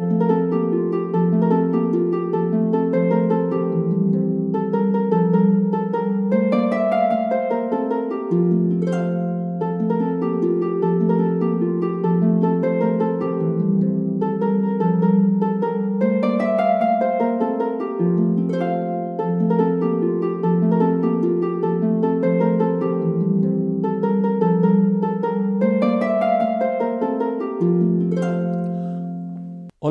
Música 0.00 1.19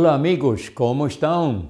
Olá, 0.09 0.15
amigos, 0.15 0.69
como 0.69 1.05
estão? 1.05 1.69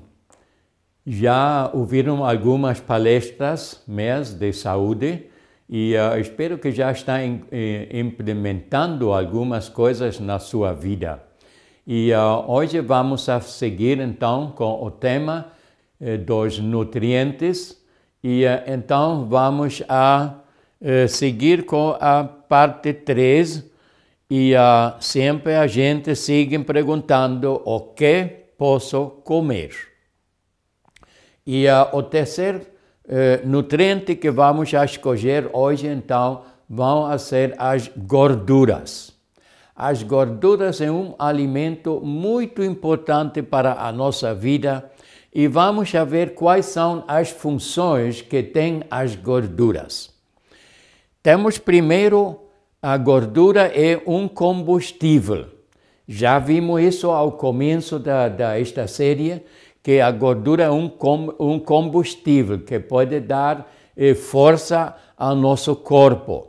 Já 1.05 1.69
ouviram 1.73 2.23
algumas 2.23 2.79
palestras 2.79 3.83
minhas 3.85 4.33
de 4.33 4.53
saúde 4.53 5.25
e 5.67 5.93
uh, 5.93 6.17
espero 6.17 6.57
que 6.57 6.71
já 6.71 6.89
estão 6.89 7.41
eh, 7.51 7.89
implementando 7.91 9.11
algumas 9.11 9.67
coisas 9.67 10.21
na 10.21 10.39
sua 10.39 10.71
vida. 10.71 11.21
E 11.85 12.13
uh, 12.13 12.49
hoje 12.49 12.79
vamos 12.79 13.27
a 13.27 13.41
seguir 13.41 13.99
então 13.99 14.53
com 14.55 14.85
o 14.85 14.89
tema 14.89 15.47
eh, 15.99 16.15
dos 16.15 16.59
nutrientes 16.59 17.77
e 18.23 18.45
uh, 18.45 18.71
então 18.71 19.25
vamos 19.27 19.83
a 19.89 20.35
seguir 21.09 21.65
com 21.65 21.97
a 21.99 22.23
parte 22.23 22.93
3 22.93 23.69
e 24.29 24.53
uh, 24.53 25.01
sempre 25.01 25.55
a 25.55 25.65
gente 25.65 26.15
sigue 26.15 26.59
perguntando 26.59 27.61
o 27.65 27.79
que 27.79 28.25
posso 28.57 29.21
comer. 29.23 29.71
E 31.47 31.65
uh, 31.65 31.97
o 31.97 32.03
terceiro 32.03 32.61
uh, 33.05 33.47
nutriente 33.47 34.15
que 34.15 34.29
vamos 34.29 34.71
a 34.75 34.85
escolher 34.85 35.49
hoje, 35.51 35.87
então, 35.87 36.43
vão 36.69 37.17
ser 37.17 37.55
as 37.57 37.87
gorduras. 37.97 39.17
As 39.75 40.03
gorduras 40.03 40.79
é 40.81 40.91
um 40.91 41.15
alimento 41.17 41.99
muito 42.01 42.61
importante 42.61 43.41
para 43.41 43.81
a 43.81 43.91
nossa 43.91 44.35
vida 44.35 44.91
e 45.33 45.47
vamos 45.47 45.91
ver 46.07 46.35
quais 46.35 46.67
são 46.67 47.03
as 47.07 47.31
funções 47.31 48.21
que 48.21 48.43
têm 48.43 48.83
as 48.91 49.15
gorduras. 49.15 50.13
Temos 51.23 51.57
primeiro 51.57 52.48
a 52.81 52.97
gordura 52.97 53.63
é 53.67 54.01
um 54.07 54.27
combustível. 54.27 55.47
Já 56.07 56.39
vimos 56.39 56.81
isso 56.81 57.11
ao 57.11 57.33
começo 57.33 57.99
da, 57.99 58.29
desta 58.29 58.87
série, 58.87 59.43
que 59.83 59.99
a 59.99 60.09
gordura 60.11 60.63
é 60.63 60.69
um, 60.69 60.87
com, 60.87 61.33
um 61.39 61.59
combustível 61.59 62.59
que 62.59 62.79
pode 62.79 63.19
dar 63.19 63.69
eh, 63.95 64.13
força 64.13 64.95
ao 65.17 65.35
nosso 65.35 65.75
corpo. 65.75 66.47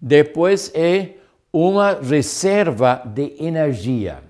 Depois 0.00 0.70
é 0.74 1.10
uma 1.52 1.92
reserva 1.92 3.02
de 3.04 3.34
energia. 3.38 4.22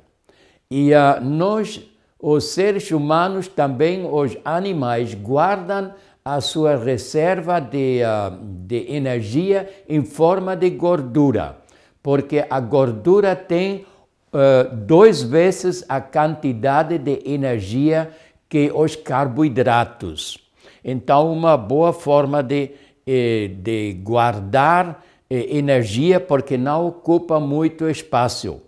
E 0.70 0.92
uh, 0.92 1.22
nós, 1.22 1.80
os 2.18 2.44
seres 2.44 2.90
humanos, 2.90 3.46
também 3.46 4.04
os 4.10 4.36
animais, 4.44 5.14
guardam 5.14 5.92
a 6.24 6.40
sua 6.40 6.76
reserva 6.76 7.60
de, 7.60 8.00
uh, 8.02 8.36
de 8.66 8.92
energia 8.94 9.68
em 9.88 10.04
forma 10.04 10.54
de 10.54 10.70
gordura, 10.70 11.58
porque 12.02 12.44
a 12.48 12.60
gordura 12.60 13.34
tem 13.34 13.84
uh, 14.32 14.74
duas 14.74 15.22
vezes 15.22 15.84
a 15.88 16.00
quantidade 16.00 16.96
de 16.98 17.22
energia 17.26 18.10
que 18.48 18.70
os 18.72 18.94
carboidratos. 18.94 20.38
Então, 20.84 21.32
uma 21.32 21.56
boa 21.56 21.92
forma 21.92 22.42
de, 22.42 22.72
eh, 23.06 23.50
de 23.56 23.94
guardar 24.02 25.02
eh, 25.30 25.56
energia, 25.56 26.18
porque 26.18 26.58
não 26.58 26.88
ocupa 26.88 27.38
muito 27.38 27.88
espaço. 27.88 28.60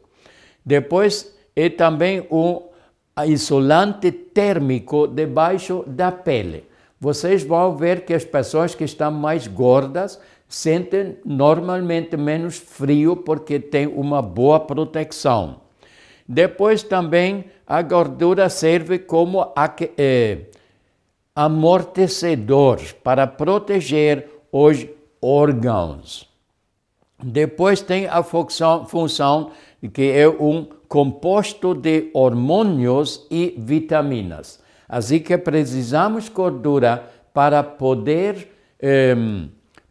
Depois, 0.65 1.37
é 1.57 1.69
também 1.69 2.25
um 2.31 2.63
isolante 3.27 4.11
térmico 4.13 5.09
debaixo 5.09 5.85
da 5.87 6.11
pele 6.11 6.65
vocês 7.05 7.43
vão 7.45 7.77
ver 7.77 8.07
que 8.07 8.15
as 8.15 8.25
pessoas 8.25 8.75
que 8.75 8.83
estão 8.83 9.13
mais 9.13 9.47
gordas 9.47 10.19
sentem 10.49 11.19
normalmente 11.23 12.17
menos 12.17 12.57
frio 12.57 13.15
porque 13.15 13.61
tem 13.61 13.87
uma 13.87 14.23
boa 14.23 14.59
proteção. 14.59 15.61
Depois 16.27 16.83
também 16.83 17.45
a 17.67 17.83
gordura 17.83 18.49
serve 18.49 18.99
como 18.99 19.53
é, 19.99 20.47
amortecedor 21.37 22.81
para 23.03 23.27
proteger 23.27 24.27
os 24.51 24.87
órgãos. 25.21 26.27
Depois 27.23 27.83
tem 27.83 28.07
a 28.07 28.23
função 28.23 29.51
que 29.93 30.11
é 30.11 30.27
um 30.27 30.67
composto 30.89 31.75
de 31.75 32.09
hormônios 32.15 33.27
e 33.31 33.55
vitaminas. 33.59 34.64
Assim 34.89 35.21
que 35.21 35.37
precisamos 35.39 36.29
gordura 36.29 37.11
para 37.33 37.63
poder 37.63 38.49
eh, 38.81 39.17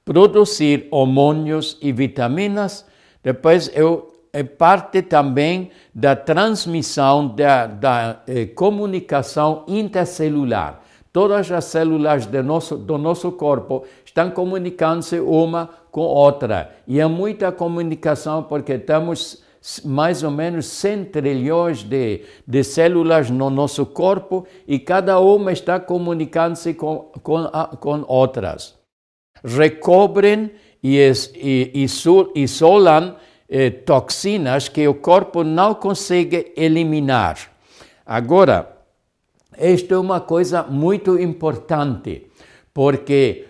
produzir 0.05 0.87
hormônios 0.91 1.77
e 1.81 1.91
vitaminas. 1.91 2.85
Depois 3.21 3.71
eu, 3.73 4.13
é 4.31 4.43
parte 4.43 5.01
também 5.01 5.71
da 5.93 6.15
transmissão 6.15 7.27
da, 7.27 7.67
da 7.67 8.21
eh, 8.27 8.45
comunicação 8.45 9.63
intercelular. 9.67 10.81
Todas 11.11 11.51
as 11.51 11.65
células 11.65 12.25
do 12.25 12.41
nosso, 12.41 12.75
do 12.75 12.97
nosso 12.97 13.31
corpo 13.33 13.83
estão 14.03 14.31
comunicando-se 14.31 15.19
uma 15.19 15.69
com 15.91 16.01
outra. 16.01 16.71
E 16.87 16.99
há 16.99 17.07
muita 17.07 17.51
comunicação 17.51 18.41
porque 18.41 18.79
temos 18.79 19.42
mais 19.85 20.23
ou 20.23 20.31
menos 20.31 20.65
100 20.65 21.05
trilhões 21.05 21.83
de, 21.83 22.21
de 22.45 22.63
células 22.63 23.29
no 23.29 23.49
nosso 23.49 23.85
corpo 23.85 24.45
e 24.67 24.77
cada 24.77 25.19
uma 25.19 25.51
está 25.51 25.79
comunicando-se 25.79 26.73
com, 26.73 27.11
com, 27.21 27.45
com 27.79 28.03
outras. 28.07 28.75
Recobrem 29.43 30.51
e, 30.83 30.99
e, 31.35 31.85
isolam 32.35 33.15
eh, 33.49 33.69
toxinas 33.69 34.67
que 34.67 34.87
o 34.87 34.95
corpo 34.95 35.43
não 35.43 35.75
consegue 35.75 36.53
eliminar. 36.57 37.37
Agora, 38.05 38.77
esta 39.55 39.95
é 39.95 39.97
uma 39.97 40.19
coisa 40.19 40.63
muito 40.63 41.17
importante, 41.19 42.27
porque 42.73 43.45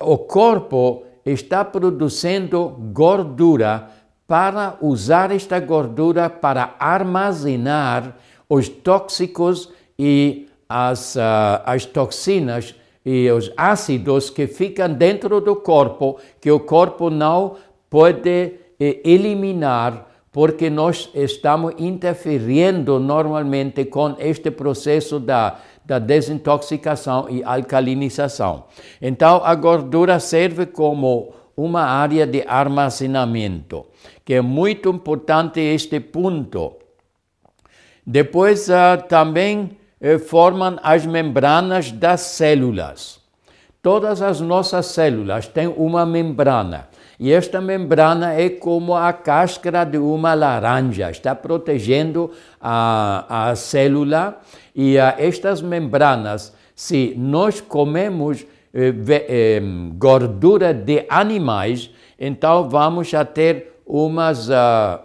o 0.00 0.18
corpo 0.18 1.04
está 1.24 1.64
produzindo 1.64 2.68
gordura 2.92 3.90
para 4.26 4.76
usar 4.80 5.30
esta 5.30 5.60
gordura 5.60 6.28
para 6.28 6.74
armazenar 6.78 8.16
os 8.48 8.68
tóxicos 8.68 9.70
e 9.98 10.48
as, 10.68 11.14
uh, 11.14 11.62
as 11.64 11.84
toxinas 11.84 12.74
e 13.04 13.30
os 13.30 13.52
ácidos 13.56 14.30
que 14.30 14.48
ficam 14.48 14.92
dentro 14.92 15.40
do 15.40 15.54
corpo, 15.54 16.18
que 16.40 16.50
o 16.50 16.58
corpo 16.58 17.08
não 17.08 17.54
pode 17.88 18.54
eh, 18.80 19.00
eliminar, 19.04 20.08
porque 20.32 20.68
nós 20.68 21.08
estamos 21.14 21.74
interferindo 21.78 22.98
normalmente 22.98 23.84
com 23.84 24.16
este 24.18 24.50
processo 24.50 25.20
da, 25.20 25.60
da 25.84 26.00
desintoxicação 26.00 27.28
e 27.30 27.44
alcalinização. 27.44 28.64
Então, 29.00 29.40
a 29.44 29.54
gordura 29.54 30.18
serve 30.18 30.66
como 30.66 31.32
uma 31.56 31.82
área 31.82 32.26
de 32.26 32.44
armazenamento 32.46 33.86
que 34.26 34.34
é 34.34 34.40
muito 34.42 34.90
importante 34.90 35.60
este 35.60 36.00
ponto. 36.00 36.74
Depois 38.04 38.68
uh, 38.68 39.00
também 39.08 39.78
uh, 40.00 40.18
formam 40.18 40.78
as 40.82 41.06
membranas 41.06 41.92
das 41.92 42.22
células. 42.22 43.20
Todas 43.80 44.20
as 44.20 44.40
nossas 44.40 44.86
células 44.86 45.46
têm 45.46 45.68
uma 45.68 46.04
membrana. 46.04 46.88
E 47.20 47.32
esta 47.32 47.60
membrana 47.60 48.34
é 48.34 48.50
como 48.50 48.96
a 48.96 49.12
cáscara 49.12 49.84
de 49.84 49.96
uma 49.96 50.34
laranja, 50.34 51.08
está 51.08 51.32
protegendo 51.32 52.32
a, 52.60 53.50
a 53.50 53.54
célula. 53.54 54.40
E 54.74 54.96
uh, 54.96 55.14
estas 55.18 55.62
membranas, 55.62 56.52
se 56.74 57.14
nós 57.16 57.60
comemos 57.60 58.44
eh, 58.78 58.92
eh, 59.08 59.62
gordura 59.96 60.74
de 60.74 61.06
animais, 61.08 61.88
então 62.20 62.68
vamos 62.68 63.14
a 63.14 63.24
ter 63.24 63.75
umas 63.86 64.48
uh, 64.48 64.98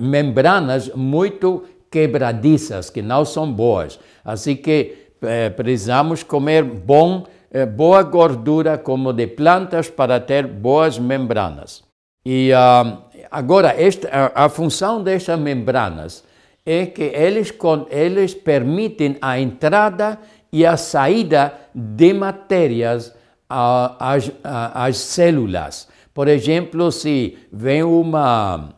membranas 0.00 0.88
muito 0.94 1.64
quebradiças, 1.90 2.90
que 2.90 3.02
não 3.02 3.24
são 3.24 3.52
boas. 3.52 3.98
Assim 4.24 4.56
que 4.56 5.06
eh, 5.22 5.50
precisamos 5.50 6.22
comer 6.22 6.62
bom, 6.62 7.24
eh, 7.50 7.64
boa 7.64 8.02
gordura, 8.02 8.76
como 8.76 9.12
de 9.12 9.26
plantas, 9.26 9.88
para 9.88 10.20
ter 10.20 10.46
boas 10.46 10.98
membranas. 10.98 11.84
E 12.24 12.50
uh, 12.52 12.98
agora, 13.30 13.74
esta, 13.80 14.08
a, 14.34 14.46
a 14.46 14.48
função 14.48 15.02
destas 15.02 15.38
membranas 15.38 16.24
é 16.66 16.86
que 16.86 17.04
eles, 17.04 17.54
eles 17.88 18.34
permitem 18.34 19.16
a 19.22 19.38
entrada 19.38 20.18
e 20.52 20.66
a 20.66 20.76
saída 20.76 21.54
de 21.72 22.12
matérias 22.12 23.14
às 23.48 24.96
células. 24.96 25.88
Por 26.16 26.28
exemplo, 26.28 26.90
se 26.90 27.36
vem 27.52 27.82
uma, 27.82 28.70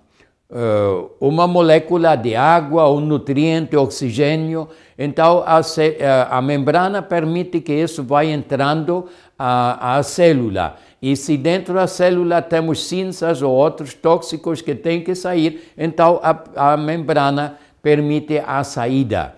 eh, 0.51 1.05
uma 1.21 1.47
molécula 1.47 2.17
de 2.17 2.35
água, 2.35 2.91
um 2.91 2.99
nutriente, 2.99 3.77
oxigênio, 3.77 4.69
então 4.99 5.45
a, 5.47 5.61
eh, 5.79 6.27
a 6.29 6.43
membrana 6.43 7.01
permite 7.01 7.61
que 7.61 7.73
isso 7.73 8.03
vá 8.03 8.25
entrando 8.25 9.07
à, 9.39 10.01
célula. 10.03 10.79
E 11.01 11.15
se 11.15 11.37
dentro 11.37 11.75
da 11.75 11.87
célula 11.87 12.43
temos 12.43 12.89
cinzas 12.89 13.41
ou 13.41 13.53
outros 13.53 13.95
tóxicos 13.95 14.61
que 14.61 14.75
têm 14.75 15.05
que 15.05 15.15
sair, 15.15 15.73
então 15.79 16.19
a, 16.21 16.73
a 16.73 16.77
membrana 16.77 17.57
permite 17.81 18.43
a 18.45 18.65
saída. 18.65 19.37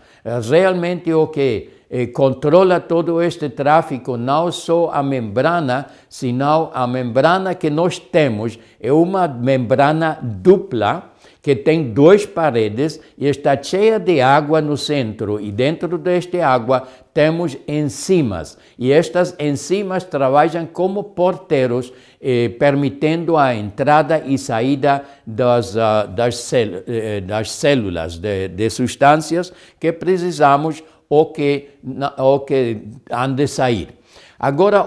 Realmente 0.48 1.12
o 1.12 1.26
que 1.26 1.68
eh, 1.90 2.06
controla 2.06 2.78
todo 2.78 3.20
este 3.20 3.48
tráfego, 3.48 4.16
não 4.16 4.52
só 4.52 4.90
a 4.92 5.02
membrana, 5.02 5.88
senão 6.08 6.70
a 6.72 6.86
membrana 6.86 7.54
que 7.56 7.68
nós 7.68 7.98
temos 7.98 8.58
é 8.80 8.92
uma 8.92 9.26
membrana 9.26 10.18
dupla, 10.22 11.10
que 11.42 11.56
tem 11.56 11.92
duas 11.92 12.26
paredes 12.26 13.00
e 13.16 13.26
está 13.26 13.60
cheia 13.60 13.98
de 13.98 14.20
água 14.20 14.60
no 14.60 14.76
centro. 14.76 15.40
E 15.40 15.50
dentro 15.50 15.96
desta 15.96 16.46
água 16.46 16.86
temos 17.14 17.56
enzimas. 17.66 18.58
E 18.78 18.92
estas 18.92 19.34
enzimas 19.38 20.04
trabalham 20.04 20.66
como 20.66 21.02
porteiros, 21.02 21.92
eh, 22.20 22.50
permitindo 22.50 23.36
a 23.36 23.54
entrada 23.54 24.22
e 24.24 24.36
saída 24.36 25.02
das, 25.26 25.74
uh, 25.74 26.06
das, 26.14 26.52
eh, 26.52 27.20
das 27.22 27.50
células, 27.52 28.18
de, 28.18 28.48
de 28.48 28.68
substâncias 28.68 29.52
que 29.78 29.92
precisamos 29.92 30.82
ou 31.10 31.32
que, 31.32 31.68
ou 32.16 32.40
que 32.40 32.82
han 33.10 33.34
de 33.34 33.46
sair. 33.46 33.88
Agora, 34.38 34.86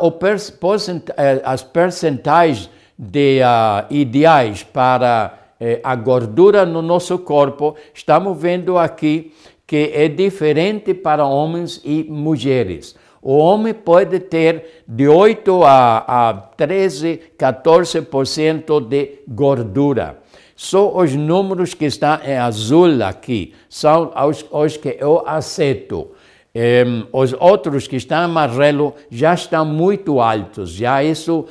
eh, 1.18 1.42
as 1.44 1.62
percentais 1.62 2.70
de, 2.98 3.42
uh, 3.42 3.86
ideais 3.94 4.64
para 4.64 5.38
eh, 5.60 5.80
a 5.84 5.96
gordura 5.96 6.66
no 6.66 6.82
nosso 6.82 7.20
corpo, 7.20 7.76
estamos 7.94 8.40
vendo 8.40 8.78
aqui 8.78 9.34
que 9.68 9.92
é 9.94 10.08
diferente 10.08 10.94
para 10.94 11.26
homens 11.26 11.82
e 11.84 12.04
mulheres. 12.04 12.96
O 13.22 13.38
homem 13.38 13.74
pode 13.74 14.20
ter 14.20 14.84
de 14.88 15.08
8 15.08 15.64
a, 15.64 16.30
a 16.30 16.34
13, 16.34 17.22
14% 17.38 18.88
de 18.88 19.20
gordura. 19.28 20.23
Só 20.56 20.96
os 20.96 21.14
números 21.16 21.74
que 21.74 21.86
estão 21.86 22.20
em 22.24 22.38
azul 22.38 23.04
aqui 23.04 23.54
são 23.68 24.14
os, 24.28 24.46
os 24.52 24.78
que 24.78 24.98
eu 25.00 25.24
aceito. 25.28 26.10
Um, 26.56 27.08
os 27.12 27.34
outros 27.40 27.88
que 27.88 27.96
estão 27.96 28.26
amarelo 28.26 28.94
já 29.10 29.34
estão 29.34 29.66
muito 29.66 30.22
altos. 30.22 30.70
Já 30.70 31.04
isso, 31.04 31.48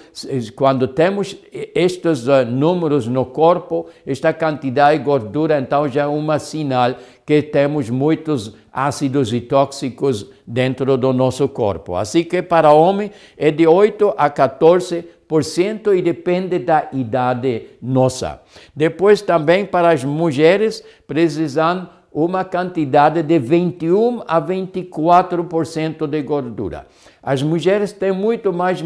quando 0.54 0.86
temos 0.86 1.36
estes 1.52 2.28
uh, 2.28 2.46
números 2.46 3.08
no 3.08 3.26
corpo, 3.26 3.88
esta 4.06 4.32
quantidade 4.32 4.98
de 4.98 5.04
gordura, 5.04 5.58
então 5.58 5.88
já 5.88 6.02
é 6.02 6.06
um 6.06 6.38
sinal 6.38 6.94
que 7.26 7.42
temos 7.42 7.90
muitos 7.90 8.54
ácidos 8.72 9.32
e 9.32 9.40
tóxicos 9.40 10.30
dentro 10.46 10.96
do 10.96 11.12
nosso 11.12 11.48
corpo. 11.48 11.96
Assim 11.96 12.22
que 12.22 12.40
para 12.40 12.72
homem 12.72 13.10
é 13.36 13.50
de 13.50 13.66
8 13.66 14.14
a 14.16 14.30
14 14.30 15.04
e 15.96 16.02
depende 16.02 16.58
da 16.58 16.88
idade 16.92 17.70
nossa. 17.80 18.40
Depois 18.76 19.22
também 19.22 19.64
para 19.64 19.90
as 19.90 20.04
mulheres 20.04 20.84
precisam 21.06 21.88
uma 22.12 22.44
quantidade 22.44 23.22
de 23.22 23.38
21 23.38 24.22
a 24.26 24.40
24% 24.40 26.06
de 26.06 26.22
gordura. 26.22 26.86
As 27.22 27.42
mulheres 27.42 27.92
têm 27.92 28.12
muito 28.12 28.52
mais 28.52 28.84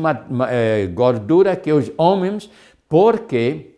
eh, 0.49 0.87
gordura 0.93 1.57
que 1.57 1.73
os 1.73 1.91
homens, 1.97 2.51
porque 2.89 3.77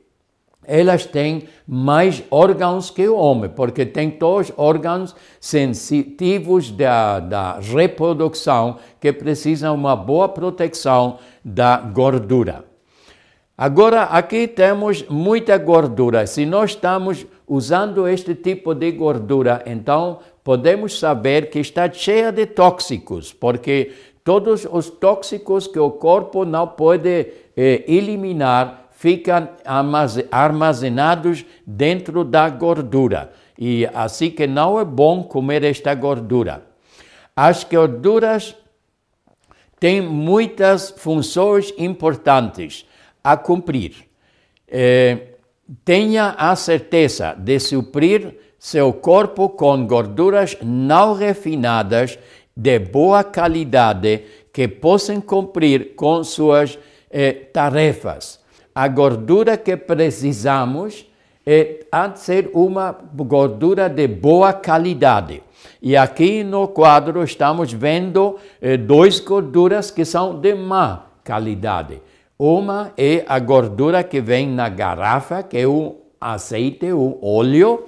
elas 0.69 1.07
têm 1.07 1.49
mais 1.67 2.23
órgãos 2.31 2.91
que 2.91 3.09
o 3.09 3.17
homem, 3.17 3.49
porque 3.49 3.87
têm 3.87 4.11
todos 4.11 4.53
órgãos 4.55 5.17
sensitivos 5.41 6.71
da, 6.71 7.19
da 7.21 7.59
reprodução 7.59 8.77
que 9.01 9.11
precisam 9.11 9.75
uma 9.75 9.97
boa 9.97 10.29
proteção 10.29 11.19
da 11.43 11.79
gordura. 11.79 12.65
Agora, 13.57 14.03
aqui 14.03 14.47
temos 14.47 15.05
muita 15.09 15.57
gordura. 15.57 16.27
Se 16.27 16.45
nós 16.45 16.71
estamos 16.71 17.27
usando 17.49 18.07
este 18.07 18.35
tipo 18.35 18.75
de 18.75 18.93
gordura, 18.93 19.63
então 19.67 20.19
podemos 20.45 20.99
saber 20.99 21.51
que 21.51 21.59
está 21.59 21.91
cheia 21.91 22.31
de 22.31 22.47
tóxicos, 22.47 23.33
porque 23.33 23.93
todos 24.23 24.67
os 24.71 24.91
tóxicos 24.91 25.67
que 25.67 25.79
o 25.79 25.91
corpo 25.91 26.45
não 26.45 26.67
pode 26.67 27.33
eh, 27.57 27.85
eliminar 27.89 28.89
ficam 28.91 29.49
armazenados 30.31 31.45
dentro 31.67 32.25
da 32.25 32.49
gordura. 32.51 33.33
E 33.57 33.89
assim 33.95 34.31
que 34.31 34.47
não 34.47 34.79
é 34.79 34.85
bom 34.85 35.23
comer 35.23 35.63
esta 35.63 35.95
gordura. 35.95 36.63
As 37.35 37.63
gorduras 37.63 38.57
têm 39.79 40.01
muitas 40.01 40.91
funções 40.91 41.73
importantes 41.79 42.85
a 43.23 43.37
cumprir. 43.37 44.09
Eh, 44.67 45.38
tenha 45.85 46.35
a 46.39 46.55
certeza 46.57 47.35
de 47.37 47.59
suprir 47.59 48.35
seu 48.59 48.93
corpo 48.93 49.49
com 49.49 49.87
gorduras 49.87 50.57
não 50.63 51.15
refinadas 51.15 52.19
de 52.57 52.79
boa 52.79 53.23
qualidade 53.23 54.25
que 54.53 54.67
possam 54.67 55.21
cumprir 55.21 55.95
com 55.95 56.25
suas 56.25 56.79
eh, 57.11 57.33
tarefas. 57.33 58.41
A 58.75 58.89
gordura 58.89 59.57
que 59.57 59.77
precisamos 59.77 61.07
é, 61.47 61.87
há 61.91 62.09
de 62.09 62.19
ser 62.19 62.51
uma 62.53 62.93
gordura 63.15 63.89
de 63.89 64.07
boa 64.09 64.53
qualidade. 64.53 65.43
E 65.81 65.97
aqui 65.97 66.43
no 66.43 66.69
quadro 66.69 67.23
estamos 67.23 67.73
vendo 67.73 68.37
eh, 68.61 68.77
duas 68.77 69.21
gorduras 69.21 69.91
que 69.91 70.05
são 70.05 70.39
de 70.39 70.55
má 70.55 71.07
qualidade. 71.25 72.01
Uma 72.39 72.93
é 72.97 73.25
a 73.27 73.39
gordura 73.41 74.05
que 74.05 74.21
vem 74.21 74.49
na 74.49 74.69
garrafa, 74.69 75.43
que 75.43 75.59
é 75.59 75.67
o 75.67 75.97
azeite, 76.21 76.93
o 76.93 77.19
óleo, 77.21 77.85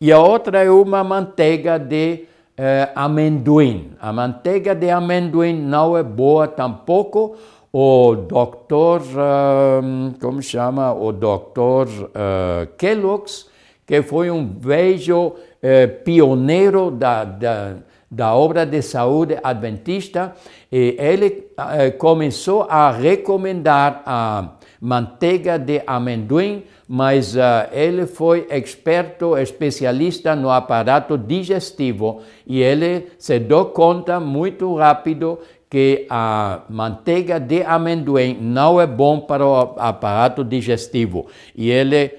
e 0.00 0.10
a 0.10 0.18
outra 0.18 0.64
é 0.64 0.70
uma 0.70 1.04
manteiga 1.04 1.78
de 1.78 2.24
eh, 2.56 2.90
amendoim. 2.94 3.92
A 4.00 4.12
manteiga 4.12 4.74
de 4.74 4.90
amendoim 4.90 5.54
não 5.54 5.96
é 5.96 6.02
boa 6.02 6.48
tampouco. 6.48 7.36
O 7.72 8.14
doutor, 8.14 9.00
uh, 9.00 10.18
como 10.20 10.42
chama? 10.42 10.92
O 10.92 11.10
doutor 11.10 11.88
uh, 11.88 12.66
Kellogg's, 12.76 13.48
que 13.86 14.02
foi 14.02 14.30
um 14.30 14.46
velho 14.58 15.28
uh, 15.28 16.04
pioneiro 16.04 16.90
da, 16.90 17.24
da 17.24 17.76
da 18.12 18.34
obra 18.34 18.66
de 18.66 18.82
saúde 18.82 19.38
adventista, 19.42 20.34
ele 20.70 21.48
eh, 21.56 21.90
começou 21.92 22.66
a 22.68 22.90
recomendar 22.90 24.02
a 24.04 24.50
manteiga 24.78 25.58
de 25.58 25.82
amendoim, 25.86 26.64
mas 26.86 27.34
uh, 27.34 27.40
ele 27.72 28.04
foi 28.04 28.46
experto, 28.50 29.38
especialista 29.38 30.36
no 30.36 30.50
aparato 30.50 31.16
digestivo 31.16 32.20
e 32.46 32.60
ele 32.60 33.06
se 33.16 33.38
deu 33.38 33.66
conta 33.66 34.20
muito 34.20 34.74
rápido 34.74 35.38
que 35.70 36.06
a 36.10 36.64
manteiga 36.68 37.40
de 37.40 37.62
amendoim 37.62 38.36
não 38.38 38.78
é 38.78 38.86
bom 38.86 39.20
para 39.20 39.46
o 39.46 39.74
aparato 39.78 40.44
digestivo. 40.44 41.28
E 41.56 41.70
ele 41.70 42.10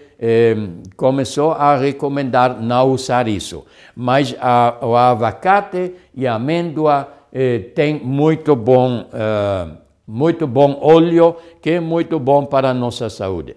começou 0.95 1.51
a 1.51 1.75
recomendar 1.75 2.61
não 2.61 2.91
usar 2.91 3.27
isso. 3.27 3.65
Mas 3.95 4.35
a, 4.39 4.77
o 4.81 4.95
abacate 4.95 5.93
e 6.15 6.25
a 6.25 6.35
amêndoa 6.35 7.07
eh, 7.31 7.59
tem 7.73 7.99
muito 7.99 8.55
bom, 8.55 9.05
eh, 9.11 9.67
muito 10.07 10.45
bom 10.45 10.77
óleo, 10.81 11.35
que 11.61 11.71
é 11.71 11.79
muito 11.79 12.19
bom 12.19 12.45
para 12.45 12.69
a 12.69 12.73
nossa 12.73 13.09
saúde. 13.09 13.55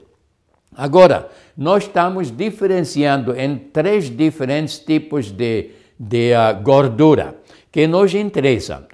Agora, 0.74 1.28
nós 1.56 1.84
estamos 1.84 2.30
diferenciando 2.30 3.34
em 3.38 3.56
três 3.56 4.14
diferentes 4.14 4.78
tipos 4.78 5.30
de, 5.30 5.70
de 5.98 6.32
uh, 6.32 6.62
gordura 6.62 7.36
que 7.72 7.86
nos 7.86 8.14
interessam. 8.14 8.84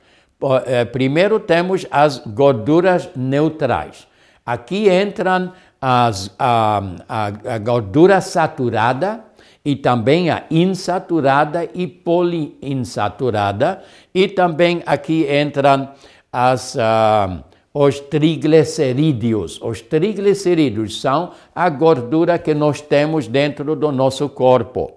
Eh, 0.66 0.84
primeiro 0.84 1.40
temos 1.40 1.86
as 1.90 2.18
gorduras 2.18 3.10
neutrais. 3.16 4.06
Aqui 4.44 4.88
entram 4.88 5.52
as, 5.82 6.32
a, 6.38 6.80
a, 7.08 7.26
a 7.26 7.58
gordura 7.58 8.20
saturada 8.20 9.24
e 9.64 9.74
também 9.74 10.30
a 10.30 10.44
insaturada 10.48 11.68
e 11.74 11.88
poliinsaturada, 11.88 13.82
e 14.14 14.28
também 14.28 14.82
aqui 14.86 15.26
entram 15.28 15.88
as, 16.32 16.76
uh, 16.76 17.42
os 17.74 17.98
triglicerídeos. 17.98 19.60
Os 19.60 19.80
triglicerídeos 19.80 21.00
são 21.00 21.32
a 21.54 21.68
gordura 21.68 22.38
que 22.38 22.54
nós 22.54 22.80
temos 22.80 23.26
dentro 23.26 23.74
do 23.74 23.90
nosso 23.90 24.28
corpo. 24.28 24.92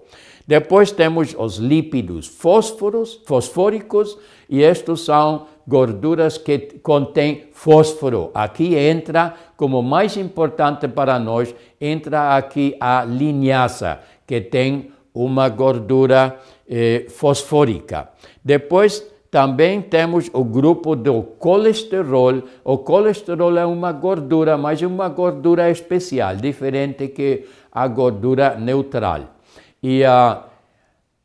Depois 0.46 0.92
temos 0.92 1.34
os 1.36 1.56
lípidos 1.56 2.28
fósforos, 2.28 3.20
fosfóricos, 3.26 4.16
e 4.48 4.62
estes 4.62 5.00
são 5.00 5.46
gorduras 5.66 6.38
que 6.38 6.58
contêm 6.82 7.48
fósforo. 7.52 8.30
Aqui 8.34 8.76
entra, 8.76 9.34
como 9.56 9.82
mais 9.82 10.16
importante 10.16 10.86
para 10.88 11.18
nós, 11.18 11.54
entra 11.80 12.36
aqui 12.36 12.76
a 12.80 13.04
linhaça, 13.04 14.00
que 14.26 14.40
tem 14.40 14.90
uma 15.14 15.48
gordura 15.48 16.38
eh, 16.68 17.06
fosfórica. 17.08 18.08
Depois 18.44 19.02
também 19.30 19.82
temos 19.82 20.30
o 20.32 20.44
grupo 20.44 20.94
do 20.94 21.22
colesterol. 21.22 22.42
O 22.64 22.78
colesterol 22.78 23.56
é 23.58 23.66
uma 23.66 23.92
gordura, 23.92 24.56
mas 24.56 24.82
é 24.82 24.86
uma 24.86 25.08
gordura 25.08 25.70
especial, 25.70 26.36
diferente 26.36 27.08
que 27.08 27.44
a 27.72 27.88
gordura 27.88 28.54
neutral. 28.54 29.34
E 29.82 30.02
uh, 30.04 30.40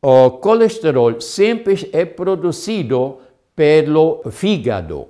o 0.01 0.31
colesterol 0.31 1.21
sempre 1.21 1.89
é 1.93 2.03
produzido 2.03 3.19
pelo 3.55 4.21
fígado. 4.31 5.07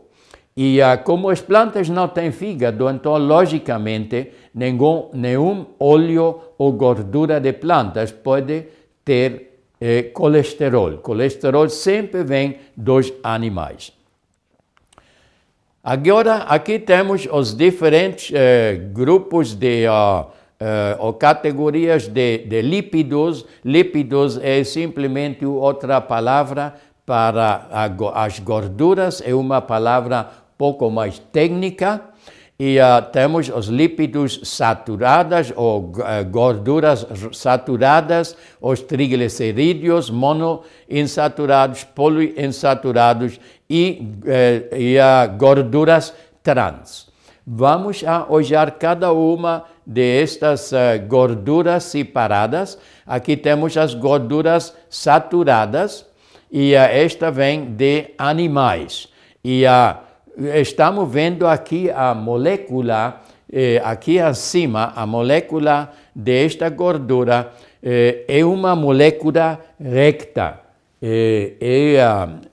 E 0.55 0.79
uh, 0.81 1.01
como 1.03 1.29
as 1.29 1.41
plantas 1.41 1.87
não 1.89 2.07
têm 2.07 2.31
fígado, 2.31 2.89
então, 2.89 3.17
logicamente, 3.17 4.31
nenhum, 4.53 5.09
nenhum 5.13 5.65
óleo 5.79 6.39
ou 6.57 6.71
gordura 6.73 7.39
de 7.39 7.53
plantas 7.53 8.11
pode 8.11 8.65
ter 9.03 9.51
eh, 9.79 10.03
colesterol. 10.13 10.99
Colesterol 10.99 11.67
sempre 11.69 12.23
vem 12.23 12.57
dos 12.77 13.11
animais. 13.23 13.91
Agora, 15.83 16.43
aqui 16.43 16.77
temos 16.77 17.27
os 17.31 17.55
diferentes 17.55 18.31
eh, 18.31 18.79
grupos 18.93 19.55
de 19.55 19.87
uh, 19.87 20.27
uh, 20.61 20.95
ou 20.99 21.13
categorias 21.13 22.07
de, 22.07 22.45
de 22.45 22.61
lípidos. 22.61 23.43
Lípidos 23.65 24.37
é 24.37 24.63
simplesmente 24.63 25.43
outra 25.43 25.99
palavra 25.99 26.75
para 27.11 27.67
as 28.15 28.39
gorduras, 28.39 29.21
é 29.25 29.35
uma 29.35 29.59
palavra 29.61 30.29
pouco 30.57 30.89
mais 30.89 31.19
técnica. 31.19 31.99
E 32.57 32.77
uh, 32.79 33.01
temos 33.11 33.49
os 33.49 33.65
lípidos 33.65 34.39
saturados 34.45 35.51
ou 35.57 35.89
uh, 35.89 36.25
gorduras 36.29 37.05
saturadas, 37.33 38.37
os 38.61 38.79
triglicerídeos 38.79 40.09
monoinsaturados, 40.09 41.83
poliinsaturados 41.83 43.41
e, 43.69 44.07
uh, 44.23 44.73
e 44.73 44.95
gorduras 45.37 46.13
trans. 46.41 47.09
Vamos 47.45 48.05
a 48.05 48.25
olhar 48.29 48.71
cada 48.71 49.11
uma 49.11 49.65
destas 49.85 50.71
uh, 50.71 50.75
gorduras 51.09 51.83
separadas. 51.83 52.77
Aqui 53.05 53.35
temos 53.35 53.75
as 53.75 53.93
gorduras 53.93 54.73
saturadas 54.89 56.09
e 56.51 56.73
esta 56.73 57.31
vem 57.31 57.65
de 57.65 58.07
animais. 58.17 59.07
E 59.43 59.63
estamos 60.59 61.11
vendo 61.11 61.47
aqui 61.47 61.89
a 61.89 62.13
molécula, 62.13 63.21
eh, 63.51 63.81
aqui 63.83 64.19
acima, 64.19 64.91
a 64.95 65.05
molécula 65.05 65.91
desta 66.13 66.69
gordura 66.69 67.51
eh, 67.81 68.25
é 68.27 68.43
uma 68.43 68.75
molécula 68.75 69.59
recta. 69.79 70.59
É, 71.03 71.53
é, 71.59 71.95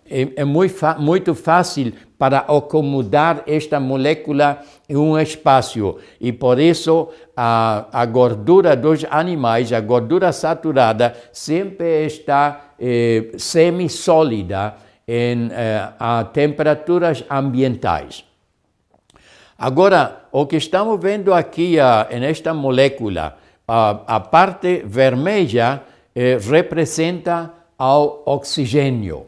é, 0.09 0.28
é 0.37 0.45
muito, 0.45 0.75
muito 0.99 1.35
fácil 1.35 1.93
para 2.19 2.38
acomodar 2.38 3.43
esta 3.47 3.78
molécula 3.78 4.62
em 4.88 4.97
um 4.97 5.19
espaço 5.19 5.99
e 6.19 6.33
por 6.33 6.59
isso 6.59 7.11
a, 7.37 7.87
a 7.93 8.07
gordura 8.07 8.75
dos 8.75 9.05
animais, 9.11 9.73
a 9.73 9.81
gordura 9.81 10.33
saturada, 10.33 11.14
sempre 11.31 12.07
está 12.07 12.73
eh, 12.81 13.33
semi-sólida 13.37 14.76
em 15.07 15.50
eh, 15.52 15.88
a 15.99 16.25
temperaturas 16.25 17.23
ambientais. 17.31 18.25
Agora, 19.59 20.28
o 20.33 20.47
que 20.47 20.57
estamos 20.57 21.00
vendo 21.00 21.35
aqui 21.35 21.78
uh, 21.78 22.19
nesta 22.19 22.55
molécula, 22.55 23.37
a 23.67 24.21
parte 24.21 24.83
vermelha 24.87 25.83
eh, 26.14 26.38
representa 26.40 27.52
ao 27.78 28.23
oxigênio. 28.26 29.26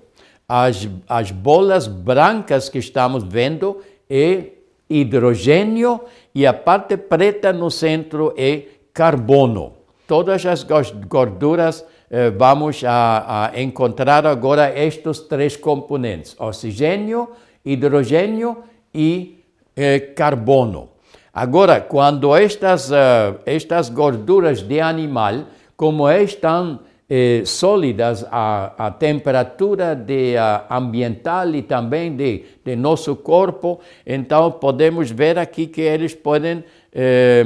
As, 0.48 0.88
as 1.08 1.30
bolas 1.30 1.86
brancas 1.86 2.68
que 2.68 2.78
estamos 2.78 3.22
vendo 3.22 3.80
é 4.08 4.46
hidrogênio 4.88 6.00
e 6.34 6.44
a 6.44 6.52
parte 6.52 6.96
preta 6.96 7.52
no 7.52 7.70
centro 7.70 8.34
é 8.36 8.64
carbono. 8.92 9.74
Todas 10.08 10.44
as 10.44 10.64
gorduras 11.08 11.84
eh, 12.10 12.30
vamos 12.30 12.82
a, 12.82 13.52
a, 13.52 13.60
encontrar 13.62 14.26
agora 14.26 14.76
estes 14.76 15.20
três 15.20 15.56
componentes: 15.56 16.34
oxigênio, 16.40 17.28
hidrogênio 17.64 18.64
e 18.92 19.44
eh, 19.76 20.00
carbono. 20.00 20.88
Agora, 21.32 21.80
quando 21.80 22.34
estas, 22.34 22.90
uh, 22.90 23.38
estas 23.46 23.88
gorduras 23.88 24.62
de 24.62 24.80
animal, 24.80 25.44
como 25.76 26.10
estão 26.10 26.80
eh, 27.10 27.42
sólidas 27.44 28.24
a, 28.30 28.86
a 28.86 28.90
temperatura 28.92 29.96
de, 29.96 30.36
a, 30.36 30.64
ambiental 30.70 31.52
e 31.56 31.62
também 31.62 32.14
de, 32.14 32.44
de 32.64 32.76
nosso 32.76 33.16
corpo, 33.16 33.80
então 34.06 34.52
podemos 34.52 35.10
ver 35.10 35.36
aqui 35.36 35.66
que 35.66 35.80
eles 35.80 36.14
podem 36.14 36.62
eh, 36.92 37.44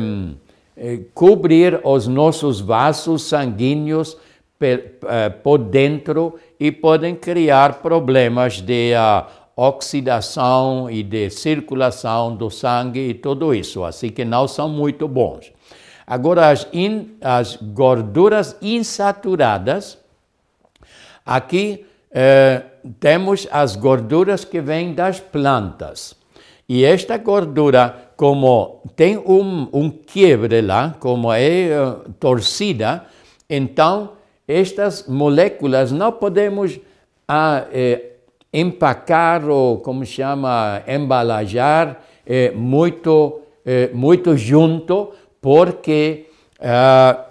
eh, 0.76 1.00
cobrir 1.14 1.80
os 1.82 2.06
nossos 2.06 2.60
vasos 2.60 3.22
sanguíneos 3.22 4.18
eh, 4.60 5.30
por 5.42 5.58
dentro 5.58 6.38
e 6.60 6.70
podem 6.70 7.14
criar 7.14 7.80
problemas 7.80 8.60
de 8.60 8.92
oxidação 9.56 10.90
e 10.90 11.02
de 11.02 11.30
circulação 11.30 12.34
do 12.36 12.50
sangue 12.50 13.00
e 13.00 13.14
tudo 13.14 13.54
isso, 13.54 13.84
assim 13.84 14.10
que 14.10 14.24
não 14.24 14.46
são 14.48 14.68
muito 14.68 15.06
bons. 15.06 15.52
Agora, 16.06 16.50
as, 16.50 16.66
in, 16.72 17.16
as 17.20 17.56
gorduras 17.56 18.56
insaturadas, 18.60 19.98
aqui 21.24 21.86
eh, 22.10 22.62
temos 23.00 23.48
as 23.50 23.76
gorduras 23.76 24.44
que 24.44 24.60
vêm 24.60 24.94
das 24.94 25.20
plantas. 25.20 26.14
E 26.68 26.84
esta 26.84 27.16
gordura, 27.18 28.12
como 28.16 28.82
tem 28.96 29.18
um, 29.18 29.68
um 29.72 29.90
quiebre 29.90 30.60
lá, 30.60 30.94
como 30.98 31.32
é 31.32 31.68
uh, 31.78 32.10
torcida, 32.18 33.04
então 33.48 34.12
estas 34.46 35.06
moléculas 35.06 35.90
não 35.90 36.12
podemos 36.12 36.78
ah, 37.26 37.64
eh, 37.72 38.12
empacar 38.52 39.48
ou, 39.48 39.78
como 39.78 40.04
chama, 40.04 40.82
embalajar 40.86 42.00
eh, 42.26 42.52
muito, 42.54 43.40
eh, 43.64 43.90
muito 43.92 44.36
junto, 44.36 45.12
porque 45.44 46.24
uh, 46.58 47.22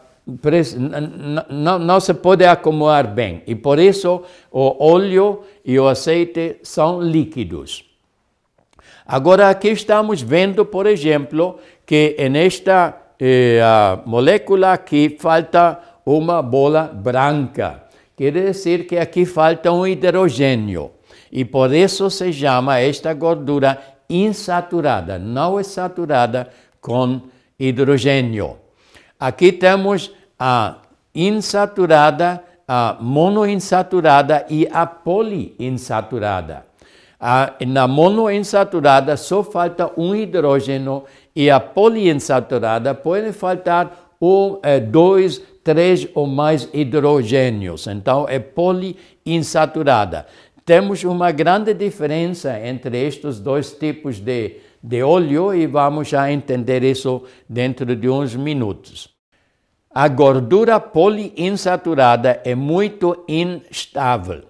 não, 1.50 1.80
não 1.80 2.00
se 2.00 2.14
pode 2.14 2.46
acomodar 2.46 3.08
bem. 3.08 3.42
E 3.48 3.56
por 3.56 3.80
isso 3.80 4.22
o 4.52 4.86
óleo 4.86 5.42
e 5.66 5.80
o 5.80 5.88
azeite 5.88 6.58
são 6.62 7.02
líquidos. 7.02 7.84
Agora 9.04 9.50
aqui 9.50 9.70
estamos 9.70 10.22
vendo, 10.22 10.64
por 10.64 10.86
exemplo, 10.86 11.58
que 11.88 12.16
nesta 12.30 12.96
eh, 13.20 13.60
molécula 14.06 14.74
aqui 14.74 15.18
falta 15.20 15.80
uma 16.06 16.44
bola 16.44 16.84
branca. 16.84 17.86
Quer 18.16 18.32
dizer 18.32 18.86
que 18.86 18.98
aqui 18.98 19.26
falta 19.26 19.72
um 19.72 19.88
hidrogênio. 19.88 20.92
E 21.32 21.44
por 21.44 21.74
isso 21.74 22.12
se 22.12 22.32
chama 22.32 22.80
esta 22.80 23.12
gordura 23.12 23.82
insaturada. 24.08 25.18
Não 25.18 25.60
é 25.60 25.64
saturada 25.64 26.50
com 26.80 27.33
hidrogênio. 27.68 28.58
Aqui 29.20 29.52
temos 29.52 30.12
a 30.38 30.78
insaturada, 31.16 32.44
a 32.68 32.98
monoinsaturada 33.00 34.46
e 34.50 34.68
a 34.72 34.86
poliinsaturada. 34.86 36.66
A, 37.20 37.54
na 37.66 37.88
monoinsaturada 37.88 39.16
só 39.16 39.44
falta 39.44 39.90
um 39.96 40.14
hidrogênio 40.14 41.04
e 41.34 41.50
a 41.50 41.60
poliinsaturada 41.60 42.94
pode 42.94 43.32
faltar 43.32 44.16
um, 44.22 44.60
é, 44.62 44.80
dois, 44.80 45.42
três 45.64 46.08
ou 46.14 46.28
mais 46.28 46.68
hidrogênios. 46.74 47.88
Então 47.88 48.26
é 48.28 48.40
poliinsaturada. 48.40 50.26
Temos 50.66 51.04
uma 51.04 51.32
grande 51.32 51.74
diferença 51.74 52.60
entre 52.60 52.98
estes 53.06 53.40
dois 53.40 53.72
tipos 53.72 54.20
de 54.20 54.58
de 54.84 55.02
óleo 55.02 55.54
e 55.54 55.66
vamos 55.66 56.10
já 56.10 56.30
entender 56.30 56.84
isso 56.84 57.24
dentro 57.48 57.96
de 57.96 58.10
uns 58.10 58.36
minutos. 58.36 59.10
A 59.90 60.08
gordura 60.10 60.80
poliinsaturada 60.80 62.42
é 62.44 62.54
muito 62.54 63.24
instável. 63.28 64.44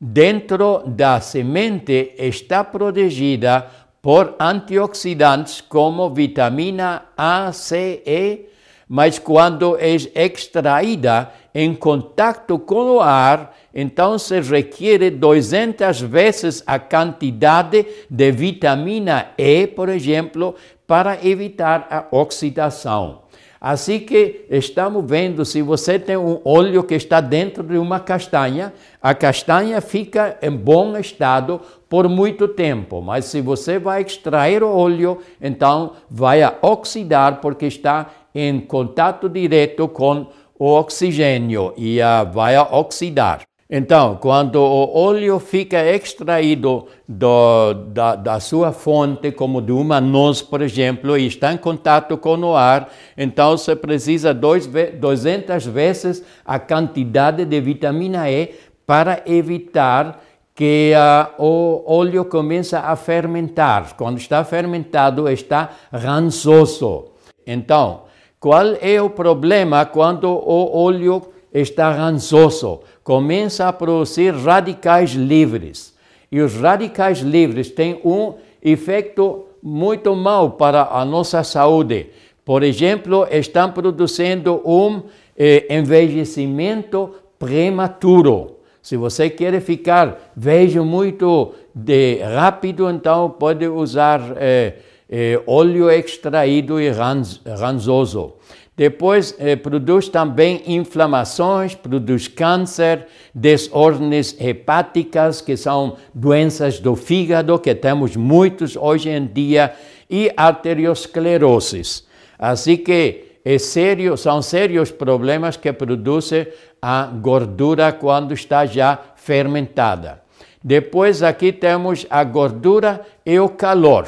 Dentro 0.00 0.84
da 0.86 1.20
semente 1.20 2.14
está 2.16 2.64
protegida 2.64 3.66
por 4.00 4.36
antioxidantes 4.38 5.60
como 5.60 6.08
vitamina 6.08 7.02
A, 7.16 7.52
C, 7.52 8.02
E, 8.06 8.46
mas 8.88 9.18
quando 9.18 9.76
é 9.76 9.96
extraída 10.24 11.30
em 11.52 11.74
contato 11.74 12.58
com 12.58 12.96
o 12.96 13.00
ar, 13.00 13.54
então 13.80 14.18
se 14.18 14.40
requer 14.40 15.08
200 15.08 16.00
vezes 16.00 16.64
a 16.66 16.80
quantidade 16.80 17.86
de 18.10 18.32
vitamina 18.32 19.28
E, 19.38 19.68
por 19.68 19.88
exemplo, 19.88 20.56
para 20.84 21.24
evitar 21.24 21.86
a 21.88 22.06
oxidação. 22.10 23.20
Assim 23.60 24.00
que 24.00 24.46
estamos 24.50 25.08
vendo, 25.08 25.44
se 25.44 25.62
você 25.62 25.96
tem 25.96 26.16
um 26.16 26.40
óleo 26.44 26.82
que 26.82 26.96
está 26.96 27.20
dentro 27.20 27.62
de 27.62 27.78
uma 27.78 28.00
castanha, 28.00 28.72
a 29.00 29.14
castanha 29.14 29.80
fica 29.80 30.36
em 30.42 30.50
bom 30.50 30.98
estado 30.98 31.60
por 31.88 32.08
muito 32.08 32.48
tempo, 32.48 33.00
mas 33.00 33.26
se 33.26 33.40
você 33.40 33.78
vai 33.78 34.02
extrair 34.02 34.60
o 34.60 34.76
óleo, 34.76 35.18
então 35.40 35.92
vai 36.10 36.40
oxidar 36.62 37.40
porque 37.40 37.66
está 37.66 38.10
em 38.34 38.58
contato 38.58 39.28
direto 39.28 39.86
com 39.86 40.26
o 40.58 40.66
oxigênio 40.66 41.72
e 41.76 42.00
vai 42.32 42.58
oxidar. 42.58 43.47
Então, 43.70 44.16
quando 44.16 44.56
o 44.56 44.96
óleo 44.96 45.38
fica 45.38 45.84
extraído 45.84 46.86
do, 47.06 47.74
da, 47.74 48.16
da, 48.16 48.40
sua 48.40 48.72
fonte, 48.72 49.30
como 49.30 49.60
de 49.60 49.72
uma 49.72 50.00
noz, 50.00 50.40
por 50.40 50.62
exemplo, 50.62 51.18
e 51.18 51.26
está 51.26 51.52
em 51.52 51.58
contato 51.58 52.16
com 52.16 52.38
o 52.38 52.56
ar, 52.56 52.90
então 53.14 53.58
você 53.58 53.76
precisa 53.76 54.32
dois, 54.32 54.66
200 54.66 55.66
vezes 55.66 56.24
a 56.46 56.58
quantidade 56.58 57.44
de 57.44 57.60
vitamina 57.60 58.30
E 58.30 58.54
para 58.86 59.22
evitar 59.26 60.18
que 60.54 60.92
uh, 60.96 61.44
o 61.44 61.84
óleo 61.86 62.24
comece 62.24 62.74
a 62.74 62.96
fermentar. 62.96 63.94
Quando 63.98 64.16
está 64.16 64.42
fermentado, 64.44 65.28
está 65.28 65.72
rançoso. 65.92 67.12
Então, 67.46 68.04
qual 68.40 68.74
é 68.80 69.00
o 69.00 69.10
problema 69.10 69.84
quando 69.84 70.24
o 70.24 70.74
óleo 70.74 71.22
está 71.52 71.92
rançoso? 71.92 72.80
Começa 73.08 73.66
a 73.66 73.72
produzir 73.72 74.34
radicais 74.34 75.12
livres. 75.12 75.94
E 76.30 76.42
os 76.42 76.54
radicais 76.56 77.20
livres 77.20 77.70
têm 77.70 77.98
um 78.04 78.34
efeito 78.62 79.46
muito 79.62 80.14
mau 80.14 80.50
para 80.50 80.82
a 80.82 81.06
nossa 81.06 81.42
saúde. 81.42 82.08
Por 82.44 82.62
exemplo, 82.62 83.26
estão 83.30 83.72
produzindo 83.72 84.60
um 84.62 85.04
eh, 85.38 85.74
envelhecimento 85.74 87.14
prematuro. 87.38 88.58
Se 88.82 88.94
você 88.98 89.30
quer 89.30 89.58
ficar 89.62 90.30
velho 90.36 90.84
muito 90.84 91.54
de 91.74 92.16
rápido, 92.16 92.90
então 92.90 93.30
pode 93.30 93.66
usar 93.66 94.20
eh, 94.36 94.74
eh, 95.08 95.40
óleo 95.46 95.90
extraído 95.90 96.78
e 96.78 96.90
ranz, 96.90 97.40
ranzoso. 97.58 98.34
Depois, 98.78 99.34
eh, 99.40 99.56
produz 99.56 100.08
também 100.08 100.62
inflamações, 100.64 101.74
produz 101.74 102.28
câncer, 102.28 103.08
desordens 103.34 104.36
hepáticas, 104.40 105.40
que 105.40 105.56
são 105.56 105.96
doenças 106.14 106.78
do 106.78 106.94
fígado, 106.94 107.58
que 107.58 107.74
temos 107.74 108.14
muitos 108.14 108.76
hoje 108.76 109.10
em 109.10 109.26
dia, 109.26 109.74
e 110.08 110.30
arteriosclerose. 110.36 112.04
Assim 112.38 112.76
que 112.76 113.24
é 113.44 113.58
sério, 113.58 114.16
são 114.16 114.40
sérios 114.40 114.92
problemas 114.92 115.56
que 115.56 115.72
produzem 115.72 116.46
a 116.80 117.06
gordura 117.06 117.92
quando 117.92 118.32
está 118.32 118.64
já 118.64 118.96
fermentada. 119.16 120.22
Depois 120.62 121.20
aqui 121.20 121.50
temos 121.50 122.06
a 122.08 122.22
gordura 122.22 123.00
e 123.26 123.40
o 123.40 123.48
calor 123.48 124.06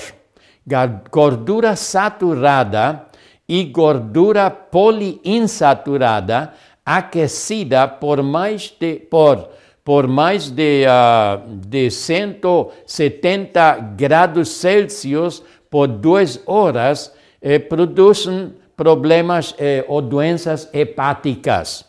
gordura 1.11 1.75
saturada 1.75 3.07
e 3.51 3.65
gordura 3.65 4.49
poliinsaturada 4.49 6.55
aquecida 6.87 7.87
por 7.89 8.23
mais 8.23 8.73
de, 8.79 8.95
por, 8.95 9.49
por 9.85 10.07
mais 10.07 10.49
de, 10.49 10.85
uh, 10.87 11.57
de 11.57 11.91
170 11.91 13.95
graus 13.97 14.51
Celsius 14.51 15.43
por 15.69 15.89
duas 15.89 16.41
horas 16.47 17.13
eh, 17.43 17.59
produzem 17.59 18.55
problemas 18.77 19.53
eh, 19.59 19.85
ou 19.89 20.01
doenças 20.01 20.71
hepáticas. 20.73 21.85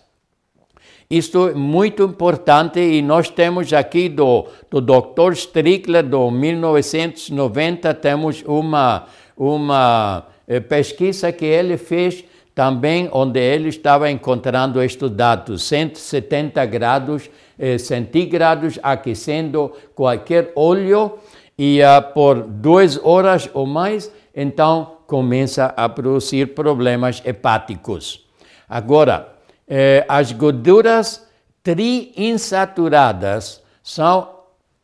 Isto 1.09 1.49
é 1.49 1.53
muito 1.53 2.03
importante 2.03 2.79
e 2.79 3.01
nós 3.01 3.29
temos 3.29 3.71
aqui 3.73 4.09
do, 4.09 4.47
do 4.69 4.81
Dr. 4.81 5.33
Strickler, 5.33 6.07
do 6.07 6.31
1990, 6.31 7.93
temos 7.95 8.43
uma, 8.47 9.07
uma 9.35 10.30
pesquisa 10.67 11.31
que 11.31 11.45
ele 11.45 11.77
fez 11.77 12.25
também, 12.53 13.09
onde 13.11 13.39
ele 13.39 13.69
estava 13.69 14.11
encontrando 14.11 14.81
estes 14.81 15.09
dados, 15.09 15.63
170 15.63 16.65
graus 16.65 17.29
eh, 17.57 17.77
centígrados, 17.77 18.77
aquecendo 18.83 19.71
qualquer 19.95 20.51
óleo 20.55 21.17
e 21.57 21.79
uh, 21.81 22.01
por 22.13 22.41
duas 22.41 22.99
horas 23.03 23.49
ou 23.53 23.65
mais, 23.65 24.11
então 24.35 24.97
começa 25.05 25.65
a 25.77 25.87
produzir 25.87 26.55
problemas 26.55 27.21
hepáticos. 27.25 28.25
Agora, 28.67 29.29
eh, 29.67 30.03
as 30.07 30.31
gorduras 30.31 31.27
triinsaturadas 31.61 33.61
são 33.83 34.40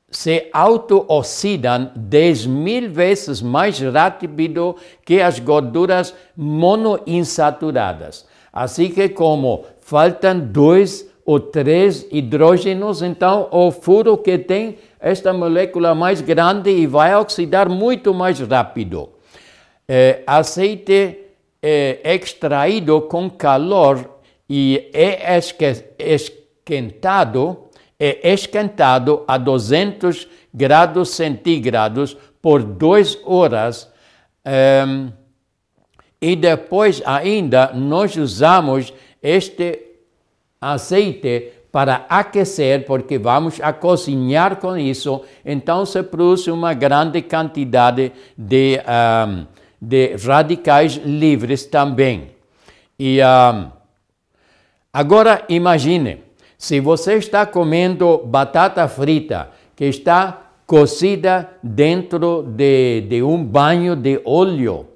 se 0.09 0.49
auto-oxidam 0.53 1.91
10 1.95 2.45
mil 2.45 2.89
vezes 2.89 3.41
mais 3.41 3.79
rápido 3.79 4.75
que 5.05 5.21
as 5.21 5.39
gorduras 5.39 6.13
monoinsaturadas. 6.35 8.25
Assim 8.51 8.89
que 8.89 9.09
como 9.09 9.65
faltam 9.81 10.39
dois 10.39 11.07
ou 11.25 11.39
três 11.39 12.07
hidrógenos, 12.09 13.01
então 13.01 13.49
o 13.51 13.69
furo 13.69 14.17
que 14.17 14.37
tem 14.37 14.77
esta 14.99 15.33
molécula 15.33 15.93
mais 15.93 16.21
grande 16.21 16.69
e 16.69 16.87
vai 16.87 17.13
oxidar 17.15 17.67
muito 17.69 18.13
mais 18.13 18.39
rápido. 18.39 19.09
É, 19.87 20.21
aceite 20.25 21.19
é, 21.61 21.99
extraído 22.15 23.01
com 23.01 23.29
calor 23.29 24.19
e 24.49 24.89
é 24.93 25.37
esquentado, 25.99 27.66
é 27.99 28.33
esquentado 28.33 29.23
a 29.27 29.37
200 29.37 30.27
graus 30.53 31.09
centígrados 31.09 32.15
por 32.41 32.63
duas 32.63 33.17
horas. 33.23 33.91
Um, 34.45 34.51
ehm, 34.51 35.13
e 36.21 36.35
depois 36.35 37.01
ainda 37.05 37.71
nós 37.73 38.15
usamos 38.15 38.93
este 39.21 39.79
azeite 40.59 41.51
para 41.71 42.05
aquecer, 42.09 42.85
porque 42.85 43.19
vamos 43.19 43.59
a 43.61 43.71
cozinhar 43.71 44.55
com 44.55 44.75
isso, 44.75 45.23
então 45.45 45.85
se 45.85 46.01
produz 46.01 46.47
uma 46.47 46.73
grande 46.73 47.21
quantidade 47.21 48.11
de, 48.35 48.79
um, 48.79 48.91
ehm, 48.91 49.47
de 49.79 50.15
radicais 50.15 50.93
livres 51.03 51.65
também. 51.65 52.31
E 52.97 53.19
um, 53.19 53.23
ehm, 53.23 53.77
Agora 54.97 55.45
imagine, 55.49 56.23
se 56.57 56.79
você 56.79 57.15
está 57.15 57.45
comendo 57.45 58.17
batata 58.25 58.87
frita 58.87 59.49
que 59.75 59.85
está 59.85 60.41
cozida 60.65 61.49
dentro 61.61 62.43
de, 62.43 63.01
de 63.01 63.21
um 63.21 63.43
banho 63.43 63.95
de 63.95 64.19
óleo, 64.25 64.87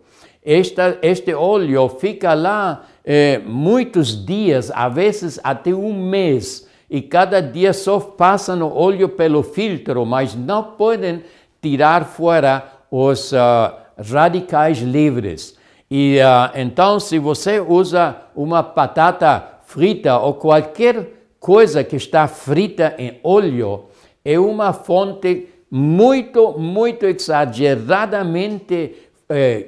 esta, 0.43 0.97
este 1.01 1.33
óleo 1.33 1.87
fica 1.87 2.33
lá 2.33 2.85
eh, 3.05 3.39
muitos 3.45 4.25
dias, 4.25 4.71
às 4.73 4.93
vezes 4.93 5.39
até 5.43 5.73
um 5.73 5.93
mês, 5.93 6.67
e 6.89 7.01
cada 7.01 7.41
dia 7.41 7.73
só 7.73 7.99
passa 7.99 8.53
o 8.55 8.77
óleo 8.77 9.07
pelo 9.07 9.43
filtro, 9.43 10.05
mas 10.05 10.35
não 10.35 10.63
podem 10.63 11.23
tirar 11.61 12.05
fora 12.05 12.65
os 12.91 13.31
uh, 13.31 13.71
radicais 13.97 14.79
livres. 14.79 15.57
E 15.89 16.17
uh, 16.17 16.51
então, 16.59 16.99
se 16.99 17.17
você 17.17 17.61
usa 17.61 18.17
uma 18.35 18.61
batata 18.61 19.41
frita 19.63 20.17
ou 20.17 20.33
qualquer 20.33 21.20
coisa 21.41 21.83
que 21.83 21.95
está 21.95 22.27
frita 22.27 22.93
em 22.99 23.19
óleo 23.23 23.85
é 24.23 24.39
uma 24.39 24.71
fonte 24.71 25.47
muito, 25.71 26.59
muito 26.59 27.07
exageradamente 27.07 28.93
eh, 29.27 29.65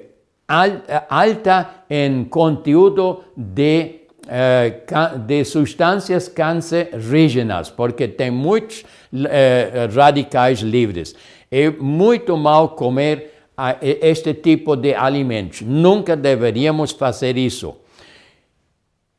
alta 1.09 1.69
em 1.89 2.25
conteúdo 2.25 3.23
de, 3.35 4.01
eh, 4.27 4.81
de 5.25 5.43
substâncias 5.43 6.27
cancerígenas, 6.27 7.71
porque 7.71 8.07
tem 8.07 8.29
muitos 8.29 8.85
eh, 9.11 9.89
radicais 9.91 10.59
livres. 10.59 11.15
É 11.49 11.71
muito 11.71 12.37
mal 12.37 12.69
comer 12.69 13.31
este 13.81 14.33
tipo 14.35 14.75
de 14.75 14.93
alimentos. 14.93 15.61
Nunca 15.61 16.15
deveríamos 16.15 16.91
fazer 16.91 17.35
isso. 17.35 17.75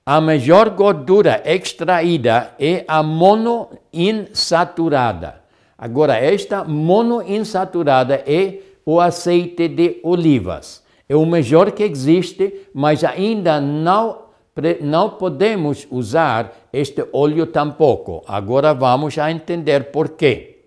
A 0.06 0.20
melhor 0.20 0.68
gordura 0.68 1.40
extraída 1.46 2.50
é 2.60 2.84
a 2.86 3.02
monoinsaturada. 3.02 5.36
Agora, 5.78 6.18
esta 6.18 6.62
monoinsaturada 6.62 8.22
é 8.26 8.58
o 8.84 9.00
azeite 9.00 9.66
de 9.66 10.00
olivas. 10.02 10.84
É 11.08 11.16
o 11.16 11.24
melhor 11.24 11.72
que 11.72 11.84
existe, 11.84 12.68
mas 12.74 13.02
ainda 13.02 13.62
não 13.62 14.24
não 14.82 15.10
podemos 15.10 15.84
usar 15.90 16.52
este 16.72 17.04
óleo 17.12 17.44
tampouco. 17.46 18.22
Agora 18.28 18.72
vamos 18.72 19.18
a 19.18 19.28
entender 19.28 19.90
por 19.90 20.10
quê. 20.10 20.58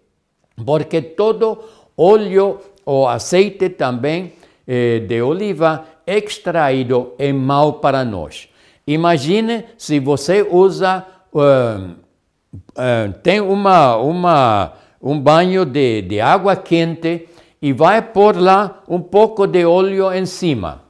Porque 0.66 1.02
todo 1.02 1.64
óleo 1.96 2.60
ou 2.84 3.08
azeite 3.08 3.70
também 3.70 4.34
eh, 4.68 5.00
de 5.00 5.22
oliva 5.22 5.86
extraído 6.06 7.14
é 7.18 7.32
mau 7.32 7.74
para 7.74 8.04
nós. 8.04 8.50
Imagine 8.88 9.66
se 9.78 10.00
você 10.00 10.42
usa, 10.42 11.06
uh, 11.34 11.92
uh, 12.54 13.14
tem 13.22 13.42
uma, 13.42 13.98
uma, 13.98 14.74
um 15.02 15.20
banho 15.20 15.66
de, 15.66 16.04
de 16.04 16.22
água 16.22 16.56
quente 16.56 17.28
e 17.62 17.74
vai 17.74 18.02
pôr 18.02 18.38
lá 18.38 18.82
um 18.88 19.02
pouco 19.02 19.46
de 19.46 19.66
óleo 19.66 20.14
em 20.14 20.26
cima. 20.26 20.84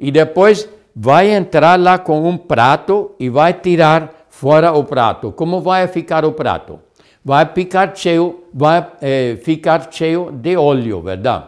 E 0.00 0.10
depois 0.10 0.66
vai 0.96 1.30
entrar 1.32 1.78
lá 1.78 1.98
com 1.98 2.26
um 2.26 2.38
prato 2.38 3.12
e 3.20 3.28
vai 3.28 3.52
tirar 3.52 4.26
fora 4.30 4.72
o 4.72 4.82
prato. 4.82 5.30
Como 5.32 5.60
vai 5.60 5.86
ficar 5.86 6.24
o 6.24 6.32
prato? 6.32 6.80
Vai 7.22 7.46
ficar 7.46 7.94
cheio, 7.94 8.44
vai 8.52 8.86
eh, 9.00 9.38
ficar 9.42 9.88
cheio 9.90 10.30
de 10.30 10.56
óleo, 10.56 11.00
verdade? 11.00 11.44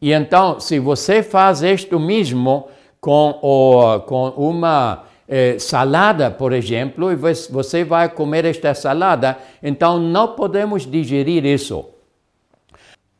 E 0.00 0.12
então, 0.12 0.58
se 0.58 0.78
você 0.78 1.22
faz 1.22 1.62
isto 1.62 2.00
mesmo 2.00 2.68
com, 3.00 3.38
o, 3.42 4.00
com 4.00 4.28
uma 4.30 5.04
eh, 5.28 5.58
salada, 5.58 6.30
por 6.30 6.52
exemplo, 6.52 7.10
e 7.12 7.16
você 7.16 7.84
vai 7.84 8.08
comer 8.08 8.44
esta 8.44 8.74
salada, 8.74 9.38
então 9.62 9.98
não 9.98 10.34
podemos 10.34 10.84
digerir 10.84 11.44
isso. 11.44 11.86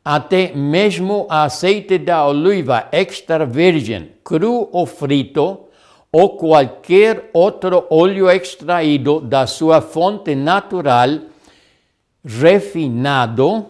Até 0.03 0.53
mesmo 0.53 1.25
azeite 1.29 1.97
da 1.97 2.27
oliva 2.27 2.89
extra 2.91 3.45
virgem, 3.45 4.11
cru 4.23 4.67
ou 4.71 4.85
frito, 4.85 5.61
ou 6.11 6.37
qualquer 6.37 7.29
outro 7.33 7.87
óleo 7.89 8.29
extraído 8.29 9.19
da 9.19 9.47
sua 9.47 9.81
fonte 9.81 10.35
natural, 10.35 11.09
refinado, 12.23 13.65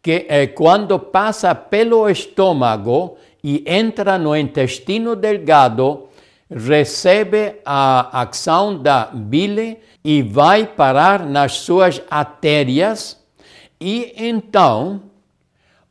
que 0.00 0.26
eh, 0.28 0.46
quando 0.48 0.98
passa 0.98 1.54
pelo 1.54 2.08
estômago 2.08 3.16
e 3.42 3.64
entra 3.66 4.18
no 4.18 4.36
intestino 4.36 5.16
delgado, 5.16 6.08
recebe 6.54 7.56
a 7.64 8.22
ação 8.22 8.80
da 8.80 9.06
bile 9.12 9.78
e 10.04 10.22
vai 10.22 10.66
parar 10.66 11.26
nas 11.26 11.54
suas 11.54 12.00
artérias, 12.08 13.20
e 13.80 14.14
então 14.16 15.02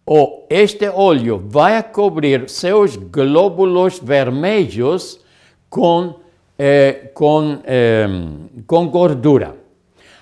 o, 0.05 0.45
este 0.49 0.87
óleo 0.87 1.43
vai 1.45 1.81
cobrir 1.83 2.49
seus 2.49 2.95
glóbulos 2.95 3.99
vermelhos 3.99 5.19
com, 5.69 6.15
eh, 6.57 7.11
com, 7.13 7.59
eh, 7.65 8.07
com 8.65 8.87
gordura. 8.87 9.57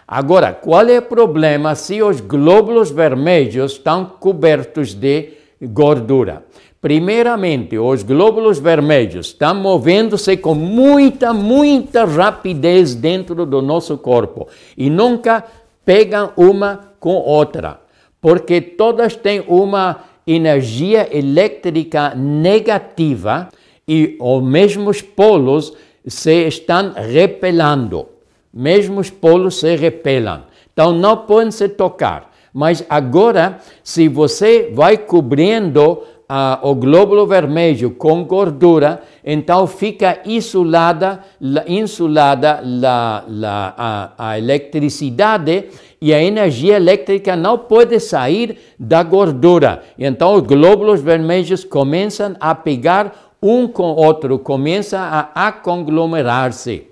Agora, 0.07 0.53
qual 0.53 0.87
é 0.87 0.99
o 0.99 1.03
problema 1.03 1.73
se 1.75 2.01
os 2.01 2.19
glóbulos 2.19 2.91
vermelhos 2.91 3.73
estão 3.73 4.05
cobertos 4.05 4.93
de 4.93 5.33
gordura? 5.61 6.43
Primeiramente, 6.81 7.77
os 7.77 8.01
glóbulos 8.01 8.57
vermelhos 8.57 9.27
estão 9.27 9.53
movendo-se 9.53 10.35
com 10.37 10.55
muita, 10.55 11.31
muita 11.31 12.05
rapidez 12.05 12.95
dentro 12.95 13.45
do 13.45 13.61
nosso 13.61 13.97
corpo 13.97 14.47
e 14.75 14.89
nunca 14.89 15.43
pegam 15.85 16.31
uma 16.35 16.91
com 16.99 17.13
outra, 17.13 17.79
porque 18.19 18.59
todas 18.59 19.15
têm 19.15 19.43
uma 19.47 19.97
energia 20.25 21.07
elétrica 21.15 22.15
negativa 22.15 23.49
e 23.87 24.17
os 24.19 24.43
mesmos 24.43 25.01
polos 25.01 25.73
se 26.07 26.47
estão 26.47 26.93
repelando 26.95 28.07
mesmo 28.53 28.99
os 28.99 29.09
polos 29.09 29.59
se 29.59 29.75
repelam. 29.75 30.43
Então 30.71 30.91
não 30.91 31.17
podem 31.17 31.51
se 31.51 31.69
tocar. 31.69 32.31
Mas 32.53 32.83
agora, 32.89 33.59
se 33.83 34.07
você 34.09 34.71
vai 34.73 34.97
cobrindo 34.97 36.03
uh, 36.31 36.69
o 36.69 36.73
glóbulo 36.73 37.27
vermelho 37.27 37.91
com 37.91 38.23
gordura, 38.23 39.01
então 39.23 39.67
fica 39.67 40.21
isolada, 40.25 41.19
insulada 41.67 42.61
la, 42.63 43.25
la, 43.27 43.73
a, 43.77 44.29
a 44.29 44.37
eletricidade 44.39 45.65
e 46.01 46.13
a 46.13 46.23
energia 46.23 46.77
elétrica 46.77 47.35
não 47.35 47.57
pode 47.57 47.99
sair 47.99 48.57
da 48.79 49.03
gordura. 49.03 49.83
Então 49.99 50.35
os 50.35 50.43
glóbulos 50.43 51.01
vermelhos 51.01 51.65
começam 51.65 52.35
a 52.39 52.55
pegar 52.55 53.33
um 53.41 53.67
com 53.67 53.91
o 53.91 53.95
outro, 53.95 54.39
começam 54.39 55.01
a 55.01 55.51
conglomerar-se. 55.51 56.87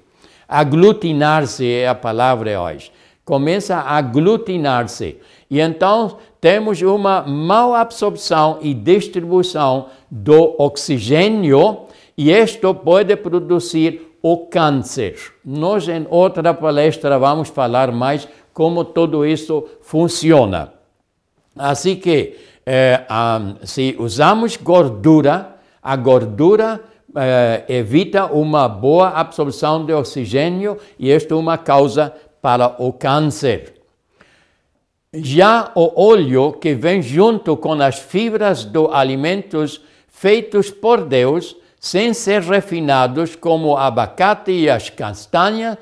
Aglutinar-se 0.47 1.65
é 1.71 1.87
a 1.87 1.95
palavra 1.95 2.59
hoje. 2.59 2.91
Começa 3.23 3.75
a 3.75 3.97
aglutinar-se. 3.97 5.17
E 5.49 5.59
então 5.59 6.17
temos 6.41 6.81
uma 6.81 7.21
má 7.21 7.79
absorção 7.79 8.59
e 8.61 8.73
distribuição 8.73 9.87
do 10.09 10.55
oxigênio, 10.57 11.81
e 12.17 12.31
isto 12.31 12.73
pode 12.73 13.15
produzir 13.15 14.09
o 14.21 14.47
câncer. 14.47 15.15
Nós, 15.43 15.87
em 15.87 16.05
outra 16.09 16.53
palestra, 16.53 17.17
vamos 17.17 17.49
falar 17.49 17.91
mais 17.91 18.27
como 18.53 18.83
tudo 18.83 19.25
isso 19.25 19.65
funciona. 19.81 20.73
Assim 21.57 21.95
que, 21.95 22.37
eh, 22.65 23.05
se 23.63 23.95
usamos 23.97 24.57
gordura, 24.57 25.55
a 25.81 25.95
gordura 25.95 26.81
eh, 27.15 27.63
evita 27.69 28.25
uma 28.25 28.67
boa 28.67 29.09
absorção 29.09 29.85
de 29.85 29.93
oxigênio 29.93 30.77
e 30.97 31.09
isto 31.09 31.33
é 31.33 31.37
uma 31.37 31.57
causa 31.57 32.13
para 32.41 32.75
o 32.77 32.93
câncer. 32.93 33.78
Já 35.11 35.71
o 35.73 35.99
óleo 35.99 36.53
que 36.53 36.75
vem 36.75 37.01
junto 37.01 37.57
com 37.57 37.73
as 37.81 37.97
fibras 37.97 38.63
dos 38.63 38.93
alimentos 38.93 39.81
feitos 40.07 40.69
por 40.69 41.03
Deus, 41.03 41.55
sem 41.79 42.13
ser 42.13 42.43
refinados, 42.43 43.35
como 43.35 43.69
o 43.69 43.77
abacate 43.77 44.51
e 44.51 44.69
as 44.69 44.91
castanhas, 44.91 45.77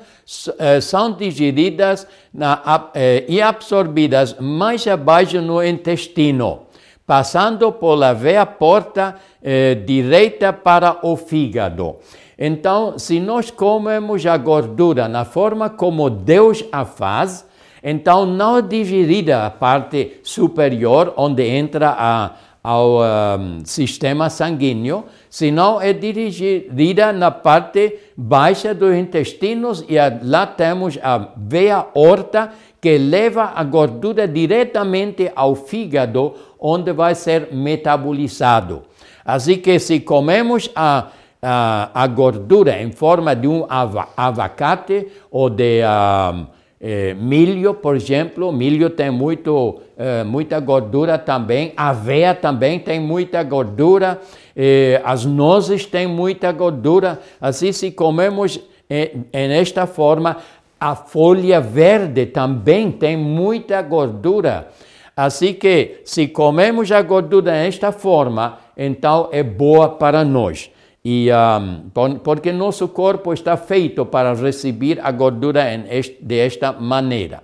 eh, 0.58 0.80
são 0.80 1.12
digeridas 1.12 2.06
na, 2.32 2.88
eh, 2.94 3.26
e 3.28 3.42
absorvidas 3.42 4.34
mais 4.40 4.86
abaixo 4.86 5.42
no 5.42 5.62
intestino 5.62 6.68
passando 7.08 7.72
pela 7.72 8.12
veia 8.12 8.44
porta 8.44 9.14
eh, 9.42 9.74
direita 9.74 10.52
para 10.52 10.98
o 11.02 11.16
fígado. 11.16 11.96
Então, 12.38 12.98
se 12.98 13.18
nós 13.18 13.50
comemos 13.50 14.26
a 14.26 14.36
gordura 14.36 15.08
na 15.08 15.24
forma 15.24 15.70
como 15.70 16.10
Deus 16.10 16.62
a 16.70 16.84
faz, 16.84 17.47
então 17.82 18.26
não 18.26 18.60
digerida 18.60 19.46
a 19.46 19.50
parte 19.50 20.20
superior, 20.22 21.14
onde 21.16 21.42
entra 21.42 21.94
a, 21.96 22.32
ao 22.62 23.00
um, 23.00 23.64
sistema 23.64 24.28
sanguíneo, 24.28 25.04
senão 25.30 25.80
é 25.80 25.92
dirigida 25.92 27.12
na 27.12 27.30
parte 27.30 27.98
baixa 28.16 28.74
dos 28.74 28.94
intestinos 28.94 29.84
e 29.88 29.96
lá 30.22 30.46
temos 30.46 30.98
a 31.02 31.28
veia 31.36 31.86
horta 31.94 32.50
que 32.80 32.98
leva 32.98 33.52
a 33.54 33.64
gordura 33.64 34.26
diretamente 34.26 35.30
ao 35.34 35.54
fígado, 35.54 36.34
onde 36.58 36.92
vai 36.92 37.14
ser 37.14 37.48
metabolizado. 37.52 38.82
Assim 39.24 39.58
que 39.58 39.78
se 39.78 40.00
comemos 40.00 40.70
a, 40.74 41.08
a, 41.40 41.90
a 41.94 42.06
gordura 42.06 42.80
em 42.82 42.90
forma 42.92 43.34
de 43.34 43.48
um 43.48 43.66
avacate 44.16 45.06
ou 45.30 45.48
de 45.48 45.82
eh, 46.80 47.14
milho, 47.14 47.74
por 47.74 47.96
exemplo, 47.96 48.52
milho 48.52 48.90
tem 48.90 49.10
muito, 49.10 49.80
eh, 49.96 50.22
muita 50.24 50.60
gordura 50.60 51.18
também, 51.18 51.72
aveia 51.76 52.34
também 52.34 52.78
tem 52.78 53.00
muita 53.00 53.42
gordura, 53.42 54.20
eh, 54.56 55.00
as 55.04 55.24
nozes 55.24 55.86
têm 55.86 56.06
muita 56.06 56.52
gordura. 56.52 57.20
Assim, 57.40 57.72
se 57.72 57.90
comemos 57.90 58.60
eh, 58.88 59.12
nesta 59.32 59.86
forma, 59.86 60.36
a 60.80 60.94
folha 60.94 61.60
verde 61.60 62.26
também 62.26 62.90
tem 62.90 63.16
muita 63.16 63.82
gordura. 63.82 64.68
Assim 65.16 65.52
que, 65.52 66.00
se 66.04 66.28
comemos 66.28 66.92
a 66.92 67.02
gordura 67.02 67.50
desta 67.50 67.90
forma, 67.90 68.58
então 68.76 69.28
é 69.32 69.42
boa 69.42 69.88
para 69.88 70.24
nós. 70.24 70.70
E, 71.10 71.30
um, 71.32 72.18
porque 72.18 72.52
nosso 72.52 72.86
corpo 72.88 73.32
está 73.32 73.56
feito 73.56 74.04
para 74.04 74.34
receber 74.34 75.00
a 75.02 75.10
gordura 75.10 75.64
desta 76.20 76.70
maneira. 76.72 77.42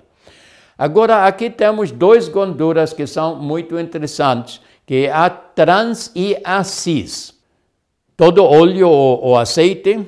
Agora, 0.77 1.25
aqui 1.25 1.49
temos 1.49 1.91
duas 1.91 2.29
gorduras 2.29 2.93
que 2.93 3.07
são 3.07 3.37
muito 3.37 3.81
interessantes, 3.81 4.61
que 4.85 5.07
é 5.07 5.11
a 5.11 5.31
trans 5.31 6.13
e 6.15 6.37
a 6.45 6.63
cis. 6.63 7.33
Todo 8.15 8.45
óleo 8.45 8.91
ou 8.91 9.35
azeite 9.35 10.07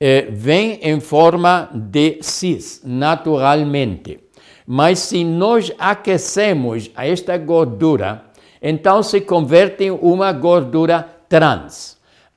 eh, 0.00 0.26
vem 0.28 0.80
em 0.82 0.98
forma 0.98 1.70
de 1.72 2.18
cis, 2.22 2.82
naturalmente. 2.84 4.18
Mas 4.66 4.98
se 4.98 5.22
nós 5.22 5.70
aquecemos 5.78 6.90
esta 6.96 7.38
gordura, 7.38 8.24
então 8.60 9.00
se 9.00 9.20
converte 9.20 9.84
em 9.84 9.90
uma 9.92 10.32
gordura 10.32 11.08
trans. 11.28 11.95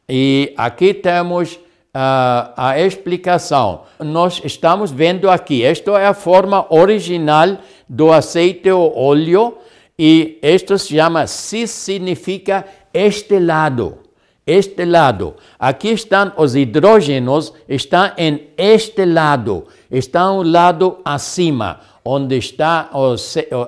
E 0.10 0.54
aqui 0.58 0.94
temos 0.94 1.60
a, 1.94 2.54
a 2.56 2.80
explicação. 2.80 3.84
Nós 4.00 4.42
estamos 4.44 4.90
vendo 4.90 5.30
aqui, 5.30 5.64
esta 5.64 5.92
é 5.92 6.08
a 6.08 6.16
forma 6.16 6.66
original 6.74 7.58
do 7.88 8.12
azeite 8.12 8.72
ou 8.72 8.98
óleo, 8.98 9.60
e 9.98 10.40
isto 10.42 10.78
se 10.80 10.96
chama 10.96 11.28
cis, 11.28 11.70
significa 11.70 12.66
este 12.92 13.38
lado. 13.40 14.00
Este 14.48 14.84
lado. 14.84 15.36
Aqui 15.60 15.90
estão 15.90 16.32
os 16.36 16.56
hidrógenos, 16.56 17.54
estão 17.68 18.12
em 18.18 18.48
este 18.58 19.06
lado, 19.06 19.68
está 19.92 20.32
um 20.32 20.42
lado 20.42 20.98
acima, 21.06 21.82
onde 22.04 22.36
está 22.36 22.90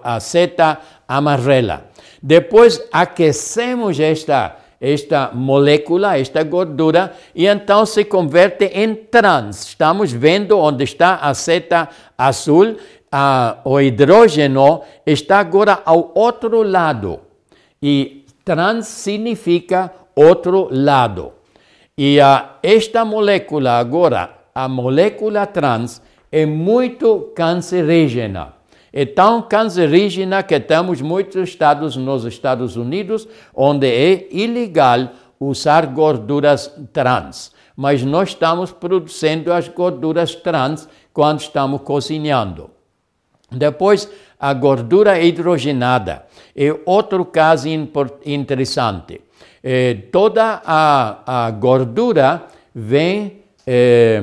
a 0.04 0.20
seta 0.20 0.80
amarela. 1.08 1.86
Depois 2.24 2.82
aquecemos 2.92 4.00
esta 4.00 4.58
esta 4.82 5.30
molécula, 5.32 6.18
esta 6.18 6.44
gordura, 6.44 7.14
e 7.36 7.46
então 7.46 7.86
se 7.86 8.04
converte 8.04 8.66
em 8.66 8.96
trans. 8.96 9.68
Estamos 9.68 10.12
vendo 10.12 10.58
onde 10.58 10.84
está 10.84 11.18
a 11.18 11.36
seta 11.36 11.88
azul, 12.18 12.78
a, 13.12 13.60
o 13.64 13.80
hidrôgeno 13.80 14.82
está 15.06 15.40
agora 15.40 15.84
ao 15.86 16.12
outro 16.16 16.64
lado. 16.64 17.20
E 17.80 18.26
trans 18.44 18.88
significa 18.88 19.94
outro 20.16 20.68
lado. 20.72 21.34
E 21.96 22.20
a, 22.20 22.56
esta 22.64 23.06
molécula 23.06 23.78
agora, 23.78 24.32
a 24.56 24.68
molécula 24.68 25.46
trans, 25.46 26.02
é 26.32 26.46
muito 26.46 27.32
cancerígena. 27.36 28.61
É 28.94 29.06
tão 29.06 29.42
cancerígena 29.42 30.44
que 30.44 30.60
temos 30.60 31.02
muitos 31.02 31.50
estados 31.50 31.96
nos 31.96 32.26
Estados 32.26 32.76
Unidos 32.76 33.28
onde 33.56 33.88
é 33.88 34.28
ilegal 34.32 35.12
usar 35.40 35.88
gorduras 35.88 36.72
trans. 36.92 37.52
Mas 37.76 38.04
nós 38.04 38.30
estamos 38.30 38.72
produzindo 38.72 39.52
as 39.54 39.68
gorduras 39.68 40.36
trans 40.36 40.88
quando 41.14 41.40
estamos 41.40 41.82
cozinhando. 41.82 42.70
Depois, 43.50 44.10
a 44.40 44.54
gordura 44.54 45.22
hidrogenada 45.22 46.26
é 46.56 46.74
outro 46.86 47.26
caso 47.26 47.68
interessante. 48.26 49.22
É, 49.64 49.94
toda 50.12 50.62
a, 50.66 51.46
a, 51.46 51.52
gordura 51.52 52.48
vem 52.74 53.42
é, 53.68 54.22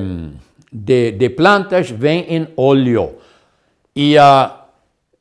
de, 0.71 1.11
de 1.11 1.29
plantas, 1.29 1.89
vem 1.89 2.25
em 2.27 2.47
óleo. 2.57 3.15
E 3.95 4.17
a, 4.17 4.58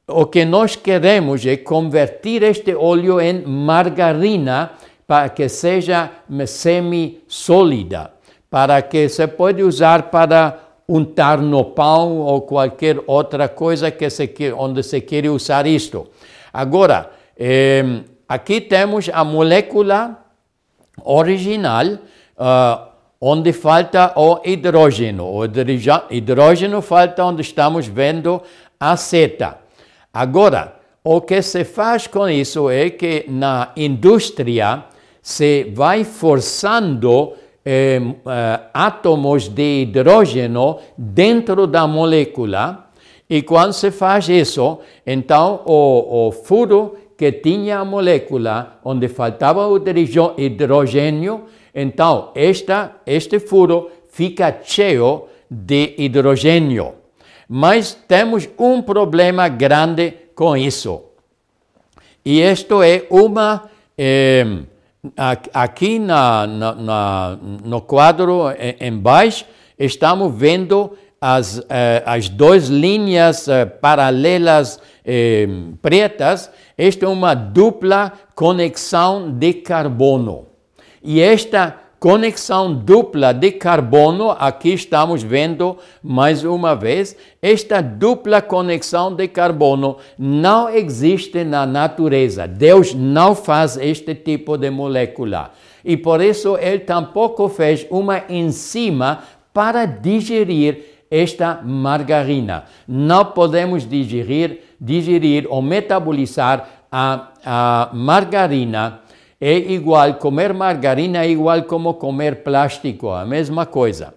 o 0.09 0.27
que 0.27 0.45
nós 0.45 0.75
queremos 0.75 1.45
é 1.45 1.59
converter 1.59 2.43
este 2.43 2.75
óleo 2.75 3.21
em 3.21 3.43
margarina 3.43 4.73
para 5.07 5.29
que 5.29 5.49
seja 5.49 6.11
semi-sólida, 6.47 8.13
para 8.51 8.81
que 8.83 9.09
se 9.09 9.27
pode 9.29 9.63
usar 9.63 10.05
para 10.05 10.61
untar 10.89 11.39
no 11.39 11.67
pão 11.67 12.19
ou 12.19 12.43
qualquer 12.43 12.99
outra 13.07 13.49
coisa 13.49 13.91
que 13.91 14.09
se, 14.09 14.31
onde 14.57 14.83
se 14.83 15.03
quer 15.03 15.29
usar 15.29 15.67
isto. 15.67 16.09
Agora, 16.53 17.11
eh, 17.37 18.01
aqui 18.27 18.63
temos 18.63 19.11
a 19.13 19.23
molécula 19.23 20.25
original, 21.05 21.87
uh, 21.87 22.89
onde 23.21 23.53
falta 23.53 24.13
o 24.17 24.41
hidrogênio. 24.45 25.25
O 25.25 25.45
hidrogênio 26.11 26.81
falta 26.81 27.25
onde 27.25 27.43
estamos 27.43 27.87
vendo 27.87 28.43
a 28.81 28.97
seta. 28.97 29.68
Agora, 30.19 30.75
o 31.05 31.21
que 31.21 31.41
se 31.43 31.63
faz 31.63 32.09
com 32.09 32.29
isso 32.29 32.69
é 32.69 32.91
que 32.91 33.27
na 33.29 33.71
indústria 33.77 34.87
se 35.23 35.71
vai 35.73 36.03
forçando 36.03 37.35
eh, 37.65 38.01
eh, 38.27 38.61
átomos 38.75 39.49
de 39.49 39.83
hidrogênio 39.83 40.79
dentro 40.99 41.69
da 41.69 41.87
molécula, 41.87 42.91
e 43.31 43.43
quando 43.43 43.73
se 43.73 43.93
faz 43.93 44.29
isso, 44.29 44.81
então 45.07 45.61
o, 45.65 46.27
o 46.27 46.33
furo 46.33 46.97
que 47.17 47.31
tinha 47.31 47.79
a 47.79 47.85
molécula, 47.85 48.81
onde 48.85 49.07
faltava 49.07 49.69
o 49.69 49.81
hidrogênio, 50.37 51.45
então 51.73 52.33
esta, 52.35 52.97
este 53.07 53.39
furo 53.39 53.89
fica 54.09 54.53
cheio 54.65 55.27
de 55.49 55.95
hidrogênio. 55.97 56.98
Mas 57.49 57.95
temos 57.95 58.49
um 58.59 58.83
problema 58.83 59.49
grande 59.49 60.13
com 60.35 60.57
isso. 60.57 61.03
E 62.25 62.41
isto 62.41 62.83
é 62.83 63.07
uma. 63.09 63.71
Aqui 65.55 65.99
na, 65.99 66.47
na, 66.47 66.75
na, 66.75 67.39
no 67.65 67.81
quadro 67.81 68.45
embaixo, 68.81 69.47
estamos 69.79 70.35
vendo 70.35 70.97
as, 71.21 71.65
eh, 71.69 72.03
as 72.07 72.29
duas 72.29 72.69
linhas 72.69 73.49
eh, 73.49 73.65
paralelas 73.65 74.81
eh, 75.05 75.49
pretas. 75.83 76.51
Esta 76.77 77.07
é 77.07 77.09
uma 77.09 77.35
dupla 77.35 78.13
conexão 78.35 79.33
de 79.33 79.55
carbono. 79.55 80.47
E 81.03 81.21
esta 81.21 81.77
conexão 81.99 82.73
dupla 82.73 83.33
de 83.33 83.51
carbono, 83.53 84.31
aqui 84.31 84.73
estamos 84.73 85.23
vendo 85.23 85.77
mais 86.03 86.45
uma 86.45 86.75
vez, 86.75 87.17
esta 87.43 87.81
dupla 87.81 88.41
conexão 88.41 89.15
de 89.15 89.27
carbono 89.27 89.97
não 90.19 90.69
existe 90.69 91.45
na 91.45 91.67
natureza. 91.67 92.47
Deus 92.47 92.95
não 92.95 93.35
faz 93.35 93.77
este 93.77 94.15
tipo 94.15 94.57
de 94.57 94.71
molécula. 94.71 95.51
E 95.85 95.97
por 95.97 96.21
isso 96.21 96.57
ele 96.57 96.81
tampouco 96.81 97.49
fez 97.49 97.87
uma 97.91 98.25
enzima 98.29 99.21
para 99.53 99.85
digerir 99.85 100.85
esta 101.11 101.61
margarina. 101.65 102.65
Não 102.87 103.25
podemos 103.25 103.89
digerir, 103.89 104.61
digerir 104.81 105.47
ou 105.49 105.63
metabolizar 105.63 106.69
a, 106.93 107.29
a 107.45 107.91
margarina 107.93 109.01
é 109.41 109.57
igual, 109.57 110.15
comer 110.15 110.53
margarina 110.53 111.25
é 111.25 111.31
igual 111.31 111.63
como 111.63 111.95
comer 111.95 112.43
plástico, 112.43 113.11
a 113.11 113.25
mesma 113.25 113.67
coisa. 113.67 114.15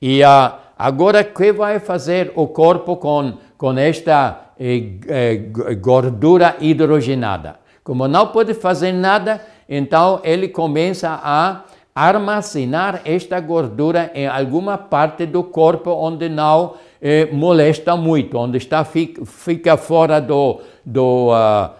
E 0.00 0.22
uh, 0.22 0.52
agora, 0.78 1.24
que 1.24 1.52
vai 1.52 1.78
fazer 1.78 2.32
o 2.34 2.46
corpo 2.46 2.96
com, 2.96 3.34
com 3.58 3.76
esta 3.78 4.52
eh, 4.58 4.92
eh, 5.08 5.74
gordura 5.74 6.56
hidrogenada? 6.60 7.56
Como 7.82 8.06
não 8.06 8.28
pode 8.28 8.54
fazer 8.54 8.92
nada, 8.92 9.40
então 9.68 10.20
ele 10.22 10.48
começa 10.48 11.20
a 11.22 11.64
armazenar 11.94 13.02
esta 13.04 13.40
gordura 13.40 14.10
em 14.14 14.26
alguma 14.26 14.78
parte 14.78 15.26
do 15.26 15.42
corpo 15.42 15.90
onde 15.90 16.28
não 16.28 16.74
eh, 17.02 17.28
molesta 17.32 17.96
muito, 17.96 18.38
onde 18.38 18.58
está, 18.58 18.84
fica, 18.84 19.24
fica 19.26 19.76
fora 19.76 20.20
do, 20.20 20.60
do 20.84 21.30
uh, 21.30 21.70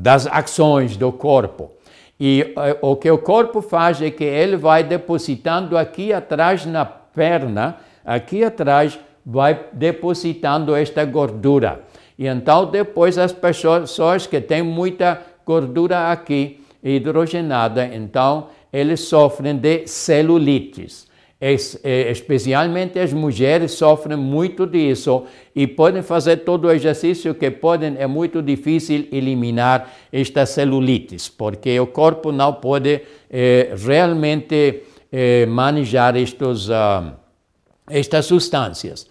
das 0.00 0.26
ações 0.26 0.96
do 0.96 1.12
corpo. 1.12 1.70
E 2.18 2.52
eh, 2.56 2.78
o 2.80 2.94
que 2.96 3.10
o 3.10 3.18
corpo 3.18 3.60
faz 3.60 4.00
é 4.00 4.10
que 4.10 4.24
ele 4.24 4.56
vai 4.56 4.84
depositando 4.84 5.76
aqui 5.76 6.12
atrás 6.12 6.64
na 6.64 6.84
perna, 6.84 7.78
aqui 8.04 8.44
atrás, 8.44 8.98
vai 9.24 9.66
depositando 9.72 10.74
esta 10.74 11.04
gordura. 11.04 11.82
E 12.18 12.26
então 12.26 12.66
depois 12.66 13.18
as 13.18 13.32
pessoas 13.32 14.26
que 14.26 14.40
têm 14.40 14.62
muita 14.62 15.20
gordura 15.44 16.12
aqui, 16.12 16.64
hidrogenada, 16.82 17.86
então 17.86 18.48
eles 18.72 19.00
sofrem 19.00 19.56
de 19.56 19.86
celulites. 19.86 21.06
É, 21.44 21.54
especialmente 22.12 23.00
as 23.00 23.12
mulheres 23.12 23.72
sofrem 23.72 24.16
muito 24.16 24.64
disso 24.64 25.24
e 25.56 25.66
podem 25.66 26.00
fazer 26.00 26.36
todo 26.44 26.68
o 26.68 26.70
exercício 26.70 27.34
que 27.34 27.50
podem, 27.50 27.96
é 27.98 28.06
muito 28.06 28.40
difícil 28.40 29.08
eliminar 29.10 29.92
esta 30.12 30.46
celulites, 30.46 31.28
porque 31.28 31.80
o 31.80 31.88
corpo 31.88 32.30
não 32.30 32.52
pode 32.52 33.00
eh, 33.28 33.74
realmente 33.76 34.84
eh, 35.10 35.44
manejar 35.46 36.16
estes, 36.16 36.68
uh, 36.68 37.12
estas 37.90 38.26
substâncias. 38.26 39.08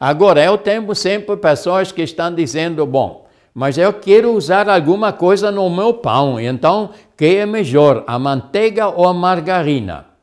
Agora, 0.00 0.42
eu 0.42 0.56
tenho 0.56 0.94
sempre 0.94 1.36
pessoas 1.36 1.92
que 1.92 2.00
estão 2.00 2.34
dizendo, 2.34 2.86
bom, 2.86 3.28
mas 3.52 3.76
eu 3.76 3.92
quero 3.92 4.32
usar 4.32 4.70
alguma 4.70 5.12
coisa 5.12 5.50
no 5.52 5.68
meu 5.68 5.92
pão, 5.92 6.40
então, 6.40 6.92
que 7.14 7.36
é 7.36 7.44
melhor, 7.44 8.04
a 8.06 8.18
manteiga 8.18 8.88
ou 8.88 9.06
a 9.06 9.12
margarina? 9.12 10.13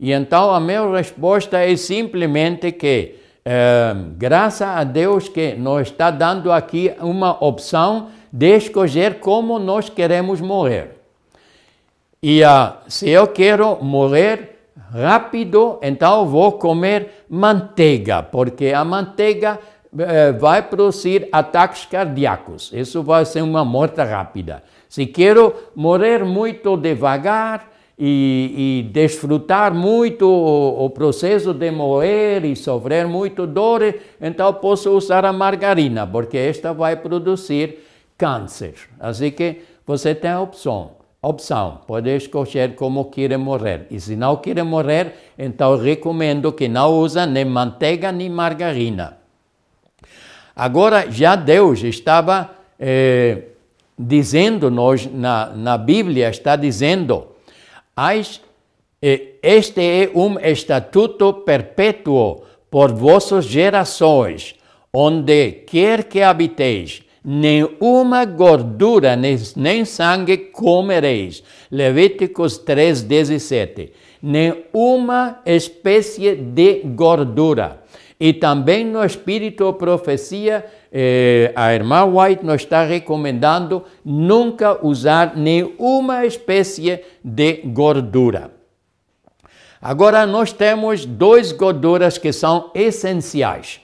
E 0.00 0.12
então 0.12 0.52
a 0.52 0.60
minha 0.60 0.88
resposta 0.90 1.58
é 1.58 1.74
simplesmente 1.76 2.70
que, 2.72 3.16
é, 3.44 3.94
graças 4.16 4.68
a 4.68 4.84
Deus 4.84 5.28
que 5.28 5.54
nos 5.54 5.88
está 5.88 6.10
dando 6.10 6.52
aqui 6.52 6.92
uma 7.00 7.42
opção 7.44 8.08
de 8.32 8.56
escolher 8.56 9.18
como 9.18 9.58
nós 9.58 9.88
queremos 9.88 10.40
morrer. 10.40 10.98
E 12.22 12.42
uh, 12.42 12.74
se 12.88 13.08
eu 13.08 13.28
quero 13.28 13.78
morrer 13.82 14.58
rápido, 14.92 15.78
então 15.82 16.26
vou 16.26 16.52
comer 16.52 17.24
manteiga, 17.28 18.22
porque 18.22 18.72
a 18.72 18.84
manteiga 18.84 19.58
uh, 19.92 20.38
vai 20.38 20.62
produzir 20.62 21.28
ataques 21.30 21.86
cardíacos. 21.86 22.72
Isso 22.72 23.02
vai 23.02 23.24
ser 23.24 23.42
uma 23.42 23.64
morte 23.64 24.02
rápida. 24.02 24.62
Se 24.88 25.06
quero 25.06 25.54
morrer 25.76 26.24
muito 26.24 26.76
devagar, 26.76 27.70
e, 27.98 28.84
e 28.86 28.90
desfrutar 28.92 29.74
muito 29.74 30.22
o, 30.28 30.84
o, 30.84 30.90
processo 30.90 31.52
de 31.52 31.70
moer 31.70 32.44
e 32.44 32.54
sofrer 32.54 33.08
muito 33.08 33.46
dor, 33.46 33.82
então 34.20 34.54
posso 34.54 34.90
usar 34.96 35.24
a 35.24 35.32
margarina, 35.32 36.06
porque 36.06 36.38
esta 36.38 36.72
vai 36.72 36.94
produzir 36.94 37.80
câncer. 38.16 38.74
Assim 39.00 39.32
que 39.32 39.62
você 39.84 40.14
tem 40.14 40.30
a 40.30 40.40
opção. 40.40 40.92
Opção, 41.20 41.80
pode 41.88 42.08
escolher 42.14 42.76
como 42.76 43.06
quer 43.06 43.36
morrer. 43.36 43.88
E 43.90 43.98
se 43.98 44.14
não 44.14 44.36
quer 44.36 44.62
morrer, 44.62 45.14
então 45.36 45.76
recomendo 45.76 46.52
que 46.52 46.68
não 46.68 46.94
use 47.00 47.26
nem 47.26 47.44
manteiga 47.44 48.12
nem 48.12 48.30
margarina. 48.30 49.18
Agora, 50.54 51.10
já 51.10 51.34
Deus 51.34 51.82
estava 51.82 52.50
eh, 52.78 53.42
dizendo-nos, 53.98 55.06
na, 55.12 55.46
na 55.46 55.76
Bíblia 55.76 56.30
está 56.30 56.54
dizendo, 56.54 57.26
este 59.42 59.80
é 59.80 60.10
um 60.14 60.38
estatuto 60.38 61.32
perpétuo 61.32 62.42
por 62.70 62.92
vossas 62.92 63.44
gerações, 63.44 64.54
onde 64.92 65.50
quer 65.66 66.04
que 66.04 66.22
habiteis, 66.22 67.02
nenhuma 67.24 68.24
gordura 68.24 69.16
nem 69.16 69.84
sangue 69.84 70.36
comereis. 70.36 71.42
Levíticos 71.70 72.58
3,17. 72.64 73.90
Nenhuma 74.22 75.40
espécie 75.44 76.34
de 76.34 76.82
gordura. 76.84 77.82
E 78.20 78.32
também 78.32 78.84
no 78.84 79.04
Espírito 79.04 79.72
Profecia, 79.74 80.64
eh, 80.92 81.52
a 81.54 81.72
irmã 81.72 82.04
White 82.04 82.44
nos 82.44 82.62
está 82.62 82.82
recomendando 82.82 83.84
nunca 84.04 84.84
usar 84.84 85.36
nenhuma 85.36 86.26
espécie 86.26 87.00
de 87.22 87.60
gordura. 87.66 88.50
Agora, 89.80 90.26
nós 90.26 90.52
temos 90.52 91.06
duas 91.06 91.52
gorduras 91.52 92.18
que 92.18 92.32
são 92.32 92.70
essenciais. 92.74 93.80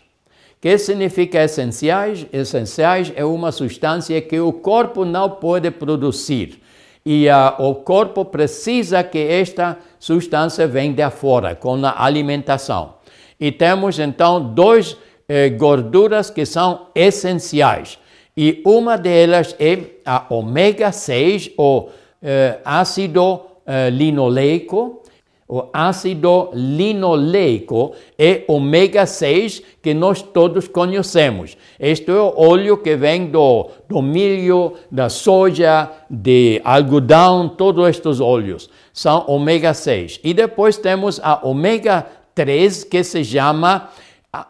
que 0.61 0.79
significa 0.79 1.45
essenciais? 1.45 2.27
Essenciais 2.33 3.13
é 3.15 3.25
uma 3.25 3.53
substância 3.53 4.21
que 4.23 4.41
o 4.41 4.51
corpo 4.51 5.05
não 5.05 5.29
pode 5.29 5.71
produzir. 5.71 6.61
E 7.05 7.29
uh, 7.29 7.63
o 7.63 7.75
corpo 7.75 8.25
precisa 8.25 9.05
que 9.05 9.19
esta 9.19 9.77
substância 9.99 10.67
venha 10.67 10.95
de 10.95 11.11
fora, 11.11 11.55
com 11.55 11.85
a 11.85 12.03
alimentação. 12.03 12.95
E 13.39 13.51
temos 13.51 13.99
então 13.99 14.55
duas 14.55 14.97
eh, 15.29 15.51
gorduras 15.51 16.31
que 16.31 16.45
são 16.45 16.89
essenciais. 16.95 17.99
E 18.37 18.63
uma 18.65 18.97
delas 18.97 19.55
é 19.59 19.79
a 20.05 20.27
ômega 20.31 20.91
6, 20.91 21.53
ou 21.57 21.91
eh, 22.23 22.59
ácido 22.65 23.41
eh, 23.67 23.91
linoleico. 23.91 25.03
O 25.47 25.65
ácido 25.73 26.51
linoleico 26.55 27.95
é 28.19 28.45
ômega 28.49 29.07
6 29.07 29.63
que 29.83 29.93
nós 29.93 30.23
todos 30.23 30.67
conhecemos. 30.67 31.57
Este 31.79 32.11
é 32.11 32.15
o 32.15 32.33
óleo 32.37 32.79
que 32.79 32.97
vem 32.97 33.27
do, 33.27 33.69
do 33.89 34.01
milho, 34.01 34.73
da 34.91 35.09
soja, 35.09 35.91
de 36.09 36.61
algodão, 36.65 37.49
todos 37.49 37.89
estes 37.89 38.21
óleos 38.21 38.71
são 38.95 39.25
ômega 39.27 39.75
6. 39.75 40.21
E 40.23 40.33
depois 40.33 40.77
temos 40.79 41.21
a 41.23 41.47
ômega 41.47 42.07
3 42.35 42.85
que 42.85 43.05
se 43.05 43.25
chama 43.25 43.91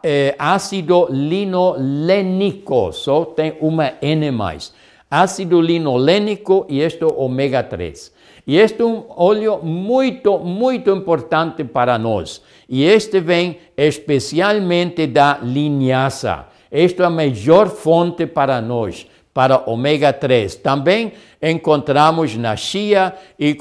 é, 0.02 0.34
ácido 0.38 1.08
linolênico, 1.10 2.92
só 2.92 3.24
tem 3.24 3.56
uma 3.60 3.92
N 4.00 4.30
mais. 4.30 4.72
Ácido 5.10 5.60
linolênico 5.60 6.66
e 6.68 6.80
este 6.80 7.04
ômega 7.04 7.62
3. 7.62 8.12
E 8.46 8.56
este 8.56 8.82
é 8.82 8.84
um 8.84 9.04
óleo 9.08 9.60
muito, 9.62 10.38
muito 10.38 10.90
importante 10.90 11.64
para 11.64 11.98
nós. 11.98 12.42
E 12.68 12.84
este 12.84 13.20
vem 13.20 13.58
especialmente 13.76 15.06
da 15.06 15.38
linhaça. 15.42 16.46
Esta 16.70 17.04
é 17.04 17.06
a 17.06 17.10
melhor 17.10 17.68
fonte 17.68 18.26
para 18.26 18.60
nós, 18.60 19.06
para 19.32 19.62
ômega 19.70 20.12
3. 20.12 20.56
Também 20.56 21.12
encontramos 21.40 22.36
na 22.36 22.56
chia 22.56 23.14
e 23.38 23.56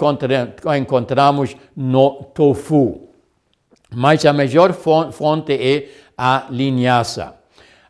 encontramos 0.76 1.56
no 1.76 2.24
tofu 2.34 3.12
mas 3.94 4.26
a 4.26 4.34
melhor 4.34 4.74
fonte 4.74 5.54
é 5.54 5.90
a 6.18 6.46
linhaça. 6.50 7.36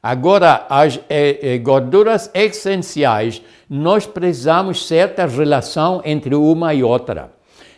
Agora, 0.01 0.65
as 0.69 0.99
eh, 1.09 1.39
eh, 1.41 1.57
gorduras 1.59 2.29
essenciais, 2.33 3.41
nós 3.69 4.05
precisamos 4.05 4.85
certa 4.85 5.25
relação 5.25 6.01
entre 6.03 6.35
uma 6.35 6.73
e 6.73 6.83
outra. 6.83 7.31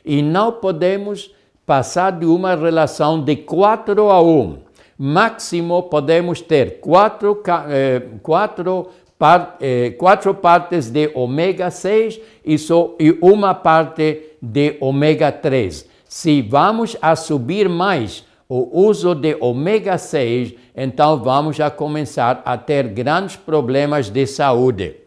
E 0.04 0.24
não 0.24 0.52
podemos 0.52 1.32
passar 1.68 2.12
de 2.12 2.26
uma 2.26 2.56
relação 2.56 3.24
de 3.24 3.36
4 3.36 4.10
a 4.10 4.22
1. 4.22 4.58
Máximo 4.98 5.84
podemos 5.84 6.42
ter 6.42 6.80
quatro, 6.80 7.44
eh, 7.70 8.02
quatro, 8.24 8.88
par, 9.20 9.58
eh, 9.62 9.92
quatro 9.92 10.34
partes 10.34 10.90
de 10.90 11.12
ômega 11.14 11.70
6 11.70 12.20
e, 12.44 12.58
só, 12.58 12.96
e 13.00 13.16
uma 13.22 13.54
parte 13.54 14.36
de 14.42 14.78
ômega 14.80 15.32
3 15.32 15.95
se 16.08 16.42
vamos 16.42 16.96
a 17.02 17.16
subir 17.16 17.68
mais 17.68 18.24
o 18.48 18.88
uso 18.88 19.16
de 19.16 19.36
ômega 19.40 19.98
6, 19.98 20.54
então 20.76 21.18
vamos 21.18 21.60
a 21.60 21.72
começar 21.72 22.42
a 22.46 22.58
ter 22.58 22.88
grandes 22.90 23.36
problemas 23.36 24.10
de 24.10 24.26
saúde. 24.28 24.98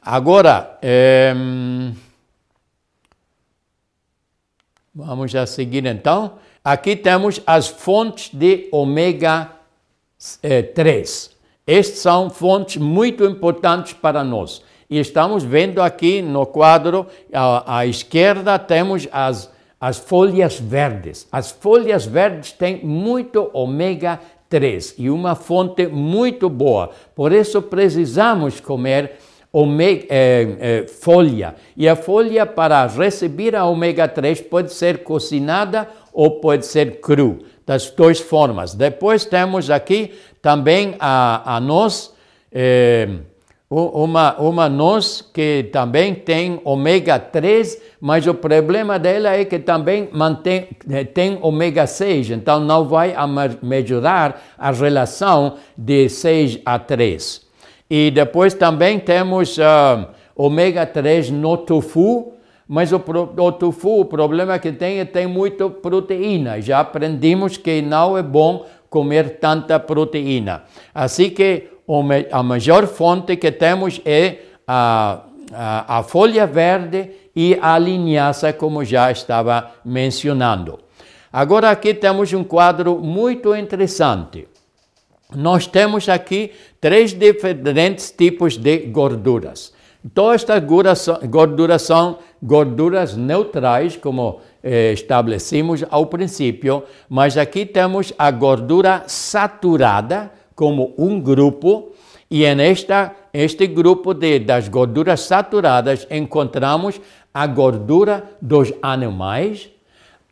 Agora, 0.00 0.78
é, 0.82 1.32
vamos 4.94 5.34
a 5.34 5.46
seguir 5.46 5.86
então. 5.86 6.34
Aqui 6.64 6.96
temos 6.96 7.40
as 7.46 7.68
fontes 7.68 8.30
de 8.32 8.68
ômega 8.70 9.50
3. 10.74 11.36
Estas 11.66 11.98
são 11.98 12.28
fontes 12.28 12.76
muito 12.76 13.24
importantes 13.24 13.92
para 13.92 14.22
nós. 14.22 14.62
E 14.90 14.98
estamos 14.98 15.42
vendo 15.42 15.80
aqui 15.80 16.20
no 16.20 16.44
quadro, 16.44 17.06
à, 17.32 17.78
à 17.78 17.86
esquerda, 17.86 18.58
temos 18.58 19.08
as 19.10 19.51
as 19.82 19.98
folhas 19.98 20.60
verdes. 20.60 21.26
As 21.32 21.50
folhas 21.50 22.06
verdes 22.06 22.52
têm 22.52 22.84
muito 22.84 23.50
ômega 23.52 24.20
3 24.48 24.94
e 24.96 25.10
uma 25.10 25.34
fonte 25.34 25.88
muito 25.88 26.48
boa. 26.48 26.90
Por 27.16 27.32
isso 27.32 27.60
precisamos 27.60 28.60
comer 28.60 29.14
omega, 29.52 30.06
eh, 30.08 30.56
eh, 30.60 30.86
folha. 30.86 31.56
E 31.76 31.88
a 31.88 31.96
folha, 31.96 32.46
para 32.46 32.86
receber 32.86 33.56
a 33.56 33.64
ômega 33.66 34.06
3, 34.06 34.42
pode 34.42 34.72
ser 34.72 34.98
cozinada 34.98 35.88
ou 36.12 36.38
pode 36.38 36.64
ser 36.64 37.00
cru, 37.00 37.40
das 37.66 37.90
duas 37.90 38.20
formas. 38.20 38.74
Depois 38.74 39.24
temos 39.24 39.68
aqui 39.68 40.12
também 40.40 40.94
a, 41.00 41.56
a. 41.56 41.60
Eh, 42.52 43.08
uma, 43.74 44.38
uma 44.38 44.68
noz 44.68 45.22
que 45.32 45.70
também 45.72 46.14
tem 46.14 46.60
ômega 46.62 47.18
3, 47.18 47.80
mas 48.00 48.26
o 48.26 48.34
problema 48.34 48.98
dela 48.98 49.30
é 49.30 49.46
que 49.46 49.58
também 49.58 50.10
mantém, 50.12 50.68
eh, 50.90 51.04
tem 51.04 51.38
ômega 51.40 51.86
6, 51.86 52.32
então 52.32 52.60
não 52.60 52.84
vai 52.84 53.14
melhorar 53.62 54.42
a 54.58 54.70
relação 54.70 55.54
de 55.76 56.06
6 56.10 56.60
a 56.66 56.78
3. 56.78 57.46
E 57.88 58.10
depois 58.10 58.52
também 58.52 58.98
temos 58.98 59.56
uh, 59.56 60.06
ômega 60.36 60.84
3 60.84 61.30
no 61.30 61.56
tofu, 61.56 62.34
mas 62.68 62.92
o, 62.92 62.96
o 62.96 63.52
tofu, 63.52 64.00
o 64.00 64.04
problema 64.04 64.58
que 64.58 64.72
tem 64.72 65.00
é 65.00 65.06
que 65.06 65.12
tem 65.12 65.26
muita 65.26 65.70
proteína. 65.70 66.60
Já 66.60 66.80
aprendimos 66.80 67.56
que 67.56 67.80
não 67.80 68.18
é 68.18 68.22
bom 68.22 68.66
comer 68.90 69.38
tanta 69.38 69.80
proteína. 69.80 70.64
Assim 70.94 71.30
que 71.30 71.72
a 72.30 72.42
maior 72.42 72.86
fonte 72.86 73.36
que 73.36 73.50
temos 73.50 74.00
é 74.04 74.38
a, 74.66 75.22
a, 75.52 75.98
a 75.98 76.02
folha 76.02 76.46
verde 76.46 77.10
e 77.34 77.58
a 77.60 77.78
linhaça, 77.78 78.52
como 78.52 78.84
já 78.84 79.10
estava 79.10 79.72
mencionando. 79.84 80.78
Agora 81.32 81.70
aqui 81.70 81.94
temos 81.94 82.32
um 82.32 82.44
quadro 82.44 82.98
muito 82.98 83.54
interessante. 83.56 84.46
Nós 85.34 85.66
temos 85.66 86.08
aqui 86.08 86.52
três 86.80 87.12
diferentes 87.12 88.10
tipos 88.10 88.56
de 88.58 88.78
gorduras. 88.78 89.72
Todas 90.14 90.42
estas 90.42 90.62
gorduras 91.28 91.82
são 91.82 92.18
gorduras 92.42 93.16
neutrais, 93.16 93.96
como 93.96 94.40
eh, 94.62 94.92
estabelecemos 94.92 95.84
ao 95.88 96.06
princípio, 96.06 96.82
mas 97.08 97.36
aqui 97.36 97.64
temos 97.64 98.12
a 98.18 98.30
gordura 98.30 99.04
saturada, 99.06 100.32
como 100.62 100.94
um 100.96 101.18
grupo, 101.18 101.90
e 102.30 102.54
nesta 102.54 103.16
este 103.34 103.66
grupo 103.66 104.14
de, 104.14 104.38
das 104.38 104.68
gorduras 104.68 105.22
saturadas 105.22 106.06
encontramos 106.08 107.00
a 107.34 107.48
gordura 107.48 108.30
dos 108.40 108.72
animais, 108.80 109.68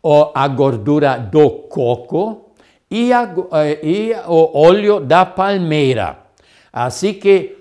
ou 0.01 0.31
a 0.33 0.47
gordura 0.47 1.16
do 1.16 1.51
coco 1.51 2.53
e, 2.89 3.12
a, 3.12 3.28
eh, 3.55 3.81
e 3.83 4.12
o 4.28 4.57
óleo 4.57 5.01
da 5.01 5.26
palmeira. 5.26 6.18
Assim 6.72 7.14
que 7.14 7.57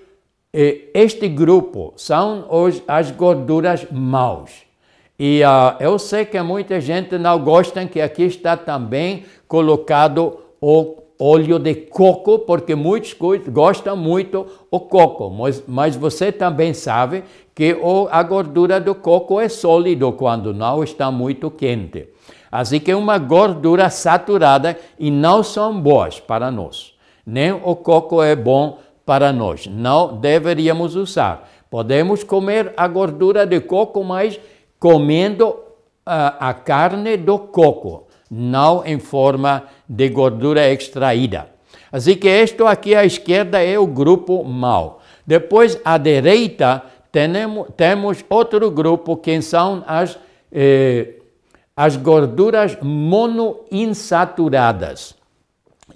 eh, 0.52 0.90
este 0.94 1.26
grupo 1.28 1.92
são 1.96 2.46
os, 2.48 2.80
as 2.86 3.10
gorduras 3.10 3.84
maus. 3.90 4.52
E 5.18 5.42
uh, 5.42 5.74
eu 5.80 5.98
sei 5.98 6.24
que 6.24 6.40
muita 6.40 6.80
gente 6.80 7.18
não 7.18 7.36
gosta 7.42 7.84
que 7.84 8.00
aqui 8.00 8.22
está 8.22 8.56
também 8.56 9.24
colocado 9.48 10.38
o 10.60 10.99
óleo 11.20 11.58
de 11.58 11.74
coco, 11.74 12.38
porque 12.40 12.74
muitos 12.74 13.14
gostam 13.48 13.96
muito 13.96 14.46
o 14.70 14.80
coco, 14.80 15.28
mas, 15.30 15.62
mas 15.68 15.94
você 15.94 16.32
também 16.32 16.72
sabe 16.72 17.22
que 17.54 17.76
a 18.10 18.22
gordura 18.22 18.80
do 18.80 18.94
coco 18.94 19.38
é 19.38 19.48
sólido 19.48 20.10
quando 20.12 20.54
não 20.54 20.82
está 20.82 21.10
muito 21.10 21.50
quente. 21.50 22.08
Assim 22.50 22.80
que 22.80 22.90
é 22.90 22.96
uma 22.96 23.18
gordura 23.18 23.90
saturada 23.90 24.76
e 24.98 25.10
não 25.10 25.42
são 25.42 25.78
boas 25.78 26.18
para 26.18 26.50
nós. 26.50 26.94
Nem 27.24 27.52
o 27.52 27.76
coco 27.76 28.22
é 28.22 28.34
bom 28.34 28.78
para 29.04 29.32
nós. 29.32 29.66
Não 29.66 30.16
deveríamos 30.16 30.96
usar. 30.96 31.48
Podemos 31.70 32.24
comer 32.24 32.72
a 32.76 32.88
gordura 32.88 33.46
de 33.46 33.60
coco, 33.60 34.02
mas 34.02 34.40
comendo 34.78 35.48
uh, 35.50 36.34
a 36.40 36.52
carne 36.52 37.16
do 37.16 37.38
coco, 37.38 38.08
não 38.30 38.86
em 38.86 38.98
forma 38.98 39.64
de 39.88 40.08
gordura 40.08 40.72
extraída. 40.72 41.48
Assim 41.90 42.14
que 42.14 42.28
isto 42.28 42.66
aqui 42.66 42.94
à 42.94 43.04
esquerda 43.04 43.60
é 43.60 43.76
o 43.78 43.86
grupo 43.86 44.44
mau. 44.44 45.02
Depois 45.26 45.78
à 45.84 45.98
direita 45.98 46.82
temos, 47.10 47.66
temos 47.76 48.24
outro 48.28 48.70
grupo 48.70 49.16
que 49.16 49.42
são 49.42 49.82
as, 49.86 50.16
eh, 50.52 51.14
as 51.76 51.96
gorduras 51.96 52.78
monoinsaturadas. 52.80 55.16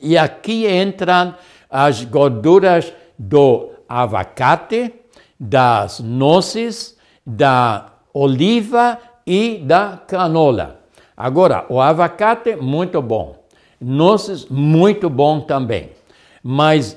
E 0.01 0.19
aqui 0.19 0.67
entram 0.67 1.37
as 1.71 2.05
gorduras 2.05 2.93
do 3.17 3.71
abacate, 3.89 4.93
das 5.39 6.01
nozes, 6.01 6.97
da 7.25 7.93
oliva 8.13 8.99
e 9.27 9.59
da 9.59 10.01
canola. 10.07 10.84
Agora, 11.17 11.67
o 11.69 11.81
abacate, 11.81 12.57
muito 12.57 13.01
bom. 13.01 13.37
Nozes, 13.81 14.47
muito 14.47 15.09
bom 15.11 15.41
também. 15.41 15.91
Mas 16.43 16.97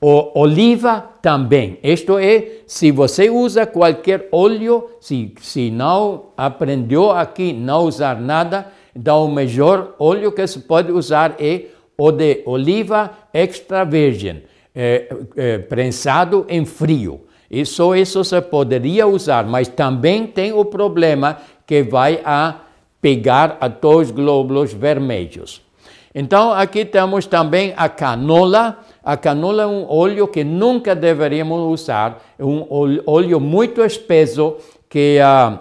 o 0.00 0.40
oliva 0.40 1.04
também. 1.20 1.78
Isto 1.82 2.18
é, 2.18 2.62
se 2.66 2.90
você 2.90 3.28
usa 3.28 3.66
qualquer 3.66 4.28
óleo, 4.32 4.88
se, 5.00 5.34
se 5.40 5.70
não 5.70 6.26
aprendeu 6.36 7.10
aqui 7.10 7.52
não 7.52 7.84
usar 7.84 8.18
nada, 8.18 8.68
então 8.96 9.26
o 9.26 9.32
melhor 9.32 9.94
óleo 9.98 10.32
que 10.32 10.46
se 10.46 10.60
pode 10.60 10.90
usar 10.90 11.36
é 11.38 11.66
o 11.98 12.10
de 12.10 12.42
oliva 12.46 13.10
extra 13.32 13.84
virgem, 13.84 14.42
é, 14.74 15.14
é, 15.36 15.58
prensado 15.58 16.46
em 16.48 16.64
frio. 16.64 17.26
E 17.50 17.66
só 17.66 17.94
isso 17.94 18.24
se 18.24 18.40
poderia 18.40 19.06
usar, 19.06 19.44
mas 19.44 19.68
também 19.68 20.26
tem 20.26 20.52
o 20.52 20.64
problema 20.64 21.36
que 21.66 21.82
vai 21.82 22.20
a 22.24 22.54
pegar 23.00 23.56
a 23.60 23.68
os 23.86 24.10
glóbulos 24.10 24.72
vermelhos. 24.72 25.62
Então 26.14 26.52
aqui 26.52 26.84
temos 26.84 27.26
também 27.26 27.72
a 27.76 27.88
canola, 27.88 28.78
a 29.02 29.16
canola 29.16 29.62
é 29.62 29.66
um 29.66 29.86
óleo 29.88 30.26
que 30.26 30.42
nunca 30.42 30.94
deveríamos 30.94 31.80
usar, 31.80 32.20
é 32.38 32.44
um 32.44 32.66
óleo 33.06 33.38
muito 33.40 33.80
espesso 33.82 34.56
que, 34.88 35.18
uh, 35.20 35.58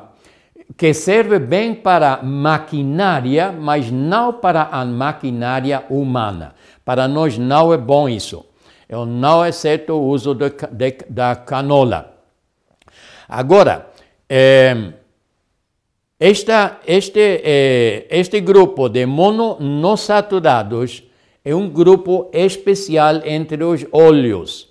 que 0.75 0.91
serve 0.91 1.37
bem 1.37 1.75
para 1.75 2.23
maquinária, 2.23 3.51
mas 3.51 3.91
não 3.91 4.33
para 4.33 4.63
a 4.71 4.83
maquinária 4.83 5.83
humana. 5.89 6.55
Para 6.83 7.07
nós 7.07 7.37
não 7.37 7.71
é 7.71 7.77
bom 7.77 8.09
isso. 8.09 8.43
Eu 8.89 9.05
não 9.05 9.43
aceito 9.43 9.93
o 9.93 10.07
uso 10.07 10.33
de, 10.33 10.49
de, 10.71 10.97
da 11.07 11.35
canola. 11.35 12.15
Agora, 13.27 13.85
eh, 14.27 14.93
esta, 16.19 16.81
este, 16.85 17.41
eh, 17.43 18.07
este 18.09 18.41
grupo 18.41 18.89
de 18.89 19.05
monossaturados 19.05 21.03
é 21.45 21.55
um 21.55 21.69
grupo 21.69 22.29
especial 22.33 23.21
entre 23.23 23.63
os 23.63 23.85
óleos. 23.91 24.67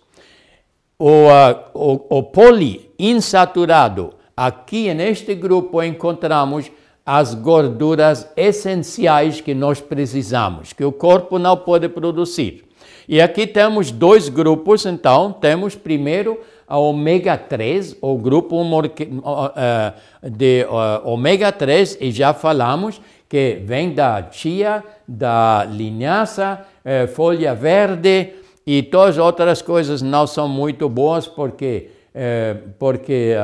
O, 0.99 1.29
uh, 1.29 1.57
o, 1.73 2.19
o 2.19 2.23
poliinsaturado, 2.25 4.13
aqui 4.37 4.93
neste 4.93 5.35
grupo 5.35 5.83
encontramos 5.83 6.71
as 7.07 7.35
gorduras 7.35 8.31
essenciais 8.37 9.41
que 9.41 9.55
nós 9.55 9.81
precisamos, 9.81 10.75
que 10.75 10.85
o 10.85 10.93
corpo 10.93 11.39
não 11.39 11.57
pode 11.57 11.89
produzir. 11.89 12.65
E 13.09 13.23
aqui 13.23 13.47
temos 13.47 13.91
dois 13.91 14.29
grupos, 14.29 14.85
então, 14.85 15.33
temos 15.33 15.75
primeiro 15.75 16.39
a 16.69 16.79
ômega 16.79 17.37
3, 17.37 17.97
o 18.01 18.19
grupo 18.19 18.61
uh, 18.61 20.31
de 20.31 20.67
ômega 21.05 21.51
3, 21.51 21.99
e 22.01 22.11
já 22.11 22.35
falamos 22.35 23.01
que 23.29 23.61
vem 23.65 23.93
da 23.93 24.29
chia, 24.31 24.83
da 25.07 25.67
linhaça, 25.71 26.65
eh, 26.83 27.07
folha 27.07 27.55
verde 27.55 28.33
e 28.67 28.83
todas 28.83 29.19
as 29.19 29.25
outras 29.25 29.61
coisas 29.61 30.01
não 30.01 30.27
são 30.27 30.49
muito 30.49 30.89
boas 30.89 31.29
porque, 31.29 31.91
eh, 32.15 32.57
porque 32.79 33.35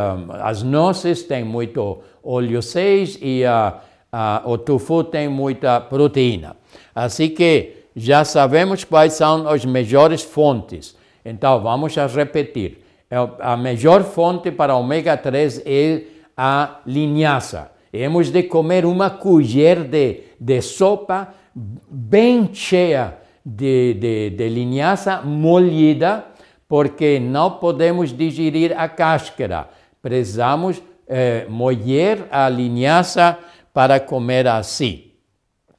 as 0.40 0.62
nozes 0.62 1.22
têm 1.22 1.44
muito 1.44 1.98
óleo 2.24 2.62
6 2.62 3.18
e 3.20 3.42
uh, 3.44 3.74
uh, 4.12 4.50
o 4.50 4.56
tofu 4.56 5.04
tem 5.04 5.28
muita 5.28 5.80
proteína. 5.80 6.56
Assim 6.94 7.28
que 7.28 7.84
já 7.94 8.24
sabemos 8.24 8.82
quais 8.82 9.12
são 9.12 9.46
as 9.46 9.64
melhores 9.64 10.22
fontes. 10.22 10.96
Então 11.24 11.62
vamos 11.62 11.96
a 11.98 12.06
repetir. 12.06 12.83
É 13.10 13.16
a 13.40 13.56
melhor 13.56 14.02
fonte 14.02 14.50
para 14.50 14.74
ômega 14.74 15.16
3 15.16 15.62
é 15.64 16.02
a 16.36 16.80
linhaça. 16.86 17.70
Hemos 17.92 18.30
de 18.30 18.42
comer 18.42 18.84
uma 18.84 19.10
colher 19.10 19.84
de, 19.84 20.22
de 20.40 20.60
sopa 20.60 21.32
bem 21.54 22.50
cheia 22.52 23.18
de, 23.44 23.94
de, 23.94 24.30
de 24.30 24.48
linhaça 24.48 25.20
molhida, 25.22 26.24
porque 26.68 27.20
não 27.20 27.52
podemos 27.52 28.16
digerir 28.16 28.74
a 28.76 28.88
cáscara. 28.88 29.68
Precisamos 30.02 30.82
eh, 31.06 31.46
moer 31.48 32.26
a 32.30 32.48
linhaça 32.48 33.38
para 33.72 34.00
comer 34.00 34.48
assim. 34.48 35.12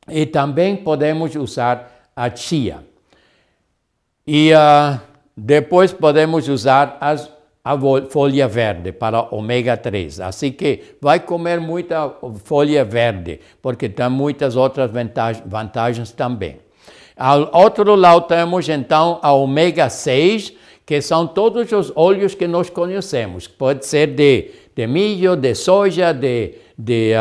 E 0.08 0.26
também 0.26 0.76
podemos 0.76 1.36
usar 1.36 2.12
a 2.16 2.34
chia. 2.34 2.86
E 4.26 4.52
uh, 4.54 5.00
depois 5.36 5.92
podemos 5.92 6.48
usar 6.48 6.98
as 7.02 7.30
a 7.66 7.76
folha 8.12 8.48
verde 8.48 8.92
para 8.92 9.24
ômega 9.34 9.76
3. 9.76 10.20
Assim 10.20 10.52
que 10.52 10.98
vai 11.02 11.20
comer 11.20 11.60
muita 11.60 12.14
folha 12.44 12.86
verde, 12.86 13.40
porque 13.60 13.90
tem 13.90 14.08
muitas 14.08 14.56
outras 14.56 14.92
vantagens, 14.92 15.44
vantagens 15.48 16.12
também. 16.12 16.60
Ao 17.18 17.50
outro 17.60 17.96
lado 17.96 18.28
temos 18.28 18.70
então 18.70 19.18
a 19.24 19.34
ômega 19.34 19.90
6, 19.90 20.54
que 20.86 21.02
são 21.02 21.26
todos 21.26 21.72
os 21.72 21.92
óleos 21.96 22.36
que 22.36 22.46
nós 22.46 22.70
conhecemos. 22.70 23.48
Pode 23.48 23.88
ser 23.88 24.14
de, 24.14 24.52
de 24.76 24.86
milho, 24.86 25.36
de 25.36 25.56
soja, 25.56 26.14
de, 26.14 26.54
de 26.78 27.14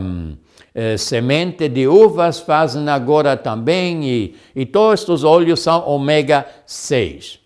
um, 0.00 0.34
eh, 0.74 0.96
semente 0.96 1.68
de 1.68 1.86
uvas, 1.86 2.40
fazem 2.40 2.88
agora 2.88 3.36
também, 3.36 4.02
e, 4.02 4.36
e 4.56 4.64
todos 4.64 5.00
estes 5.00 5.24
óleos 5.24 5.60
são 5.60 5.86
ômega 5.86 6.46
6. 6.64 7.39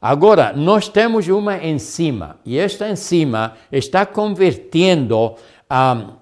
Agora, 0.00 0.52
nós 0.54 0.88
temos 0.88 1.26
uma 1.26 1.56
enzima, 1.64 2.36
e 2.44 2.58
esta 2.58 2.88
enzima 2.88 3.54
está 3.72 4.04
convertendo 4.04 5.34
uh, 5.70 6.16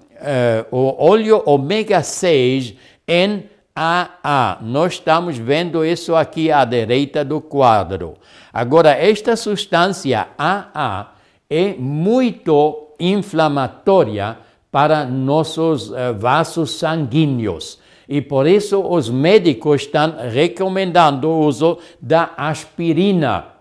o 0.71 0.95
óleo 1.05 1.43
ômega 1.45 2.03
6 2.03 2.75
em 3.07 3.45
AA. 3.75 4.59
Nós 4.63 4.93
estamos 4.95 5.37
vendo 5.37 5.85
isso 5.85 6.15
aqui 6.15 6.53
à 6.53 6.65
direita 6.65 7.25
do 7.25 7.41
quadro. 7.41 8.15
Agora, 8.53 8.93
esta 8.93 9.35
substância 9.35 10.29
AA 10.39 11.13
é 11.51 11.75
muito 11.75 12.95
inflamatória 13.01 14.39
para 14.71 15.05
nossos 15.05 15.91
uh, 15.91 16.15
vasos 16.17 16.79
sanguíneos. 16.79 17.81
E 18.09 18.21
por 18.21 18.47
isso 18.47 18.81
os 18.81 19.11
médicos 19.11 19.83
estão 19.83 20.15
recomendando 20.31 21.29
o 21.29 21.41
uso 21.41 21.79
da 22.01 22.31
aspirina 22.37 23.54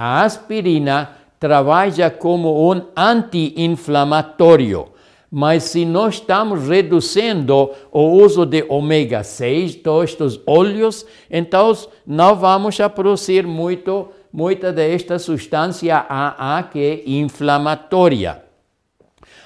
a 0.00 0.22
aspirina 0.22 1.10
trabalha 1.40 2.08
como 2.08 2.70
um 2.70 2.82
anti-inflamatório, 2.96 4.90
mas 5.28 5.64
se 5.64 5.84
nós 5.84 6.14
estamos 6.14 6.68
reduzindo 6.68 7.72
o 7.90 8.02
uso 8.12 8.46
de 8.46 8.64
ômega 8.68 9.24
6, 9.24 9.74
todos 9.74 10.10
estes 10.10 10.40
óleos, 10.46 11.04
então 11.28 11.72
não 12.06 12.36
vamos 12.36 12.78
a 12.78 12.88
produzir 12.88 13.44
muito, 13.44 14.10
muita 14.32 14.72
desta 14.72 15.18
substância 15.18 16.06
AA 16.08 16.62
que 16.62 16.78
é 16.78 17.02
inflamatória. 17.10 18.44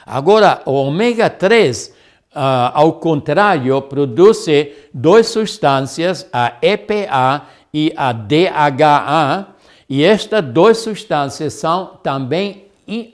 Agora, 0.05 0.61
o 0.67 0.73
ômega 0.73 1.31
3, 1.31 1.87
uh, 1.87 1.93
ah, 2.35 2.73
ao 2.75 2.93
contrário, 2.95 3.81
produz 3.81 4.45
duas 4.93 5.29
substâncias, 5.29 6.29
a 6.31 6.59
EPA 6.61 7.47
e 7.73 7.91
a 7.97 8.13
DHA, 8.13 9.53
e 9.95 10.05
estas 10.05 10.43
duas 10.43 10.79
substâncias 10.79 11.53
são 11.53 11.99
também 12.03 12.65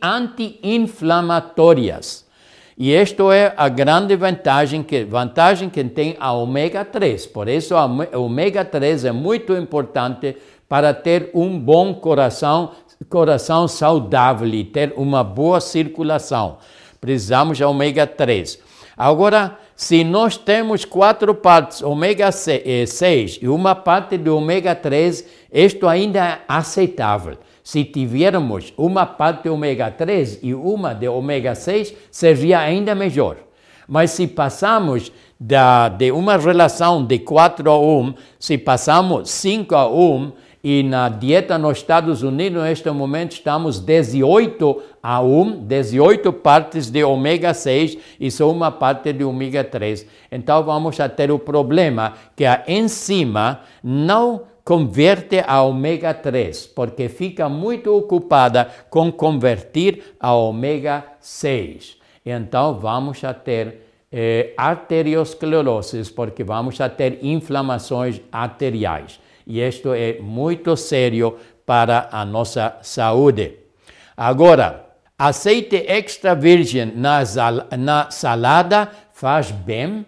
anti-inflamatórias. 0.00 2.24
E 2.78 2.94
isto 2.94 3.32
é 3.32 3.52
a 3.56 3.68
grande 3.68 4.14
vantagem 4.14 4.84
que, 4.84 5.02
vantagem 5.02 5.68
que 5.68 5.82
tem 5.82 6.16
a 6.20 6.32
ômega 6.32 6.84
3. 6.84 7.26
Por 7.26 7.48
isso, 7.48 7.74
a 7.74 7.84
ômega 8.16 8.64
3 8.64 9.06
é 9.06 9.10
muito 9.10 9.56
importante 9.56 10.36
para 10.68 10.94
ter 10.94 11.32
um 11.34 11.58
bom 11.58 11.94
coração, 11.94 12.70
coração 13.08 13.66
saudável 13.66 14.46
e 14.46 14.62
ter 14.62 14.94
uma 14.96 15.24
boa 15.24 15.60
circulação. 15.60 16.58
Precisamos 17.00 17.58
de 17.58 17.64
ômega 17.64 18.06
3. 18.06 18.56
Agora, 18.96 19.58
se 19.78 20.02
nós 20.02 20.36
temos 20.36 20.84
quatro 20.84 21.32
partes 21.32 21.82
ômega 21.82 22.32
6 22.32 22.58
eh, 22.66 23.38
e 23.40 23.48
uma 23.48 23.76
parte 23.76 24.18
de 24.18 24.28
ômega 24.28 24.74
3, 24.74 25.24
isto 25.52 25.86
ainda 25.86 26.18
é 26.18 26.40
aceitável. 26.48 27.38
Se 27.62 27.84
tivermos 27.84 28.74
uma 28.76 29.06
parte 29.06 29.44
de 29.44 29.48
ômega 29.48 29.88
3 29.88 30.40
e 30.42 30.52
uma 30.52 30.94
de 30.94 31.06
ômega 31.06 31.54
6, 31.54 31.94
seria 32.10 32.58
ainda 32.58 32.92
melhor. 32.92 33.36
Mas 33.86 34.10
se 34.10 34.26
passamos 34.26 35.12
da, 35.38 35.88
de 35.88 36.10
uma 36.10 36.36
relação 36.36 37.06
de 37.06 37.20
4 37.20 37.70
a 37.70 37.78
1, 37.78 38.14
se 38.36 38.58
passamos 38.58 39.30
5 39.30 39.76
a 39.76 39.88
1, 39.88 40.32
e 40.70 40.82
na 40.82 41.08
dieta 41.08 41.56
nos 41.56 41.78
Estados 41.78 42.22
Unidos, 42.22 42.62
neste 42.62 42.90
momento, 42.90 43.32
estamos 43.32 43.80
18 43.80 44.82
a 45.02 45.18
1, 45.22 45.64
18 45.64 46.30
partes 46.30 46.90
de 46.90 47.02
ômega 47.02 47.54
6 47.54 47.96
e 48.20 48.30
só 48.30 48.52
uma 48.52 48.70
parte 48.70 49.10
de 49.14 49.24
ômega 49.24 49.64
3. 49.64 50.06
Então 50.30 50.62
vamos 50.62 51.00
a 51.00 51.08
ter 51.08 51.30
o 51.30 51.38
problema 51.38 52.12
que 52.36 52.44
a 52.44 52.64
enzima 52.68 53.62
não 53.82 54.42
converte 54.62 55.42
a 55.46 55.62
ômega 55.62 56.12
3, 56.12 56.66
porque 56.66 57.08
fica 57.08 57.48
muito 57.48 57.96
ocupada 57.96 58.68
com 58.90 59.10
convertir 59.10 60.16
a 60.20 60.34
ômega 60.34 61.02
6. 61.18 61.96
Então 62.26 62.78
vamos 62.78 63.24
a 63.24 63.32
ter 63.32 63.86
eh, 64.12 64.52
arteriosclerose, 64.54 66.12
porque 66.12 66.44
vamos 66.44 66.78
a 66.78 66.90
ter 66.90 67.20
inflamações 67.22 68.20
arteriais. 68.30 69.18
E 69.48 69.60
isto 69.60 69.94
é 69.94 70.20
muito 70.20 70.76
sério 70.76 71.38
para 71.64 72.10
a 72.12 72.22
nossa 72.22 72.76
saúde. 72.82 73.56
Agora, 74.14 74.84
azeite 75.18 75.76
extra 75.88 76.34
virgem 76.34 76.92
na, 76.94 77.22
na 77.78 78.10
salada 78.10 78.90
faz 79.10 79.50
bem? 79.50 80.04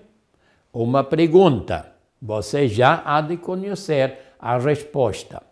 Uma 0.70 1.03
pergunta. 1.03 1.91
Você 2.20 2.68
já 2.68 3.03
há 3.03 3.22
de 3.22 3.38
conhecer 3.38 4.18
a 4.38 4.59
resposta. 4.59 5.43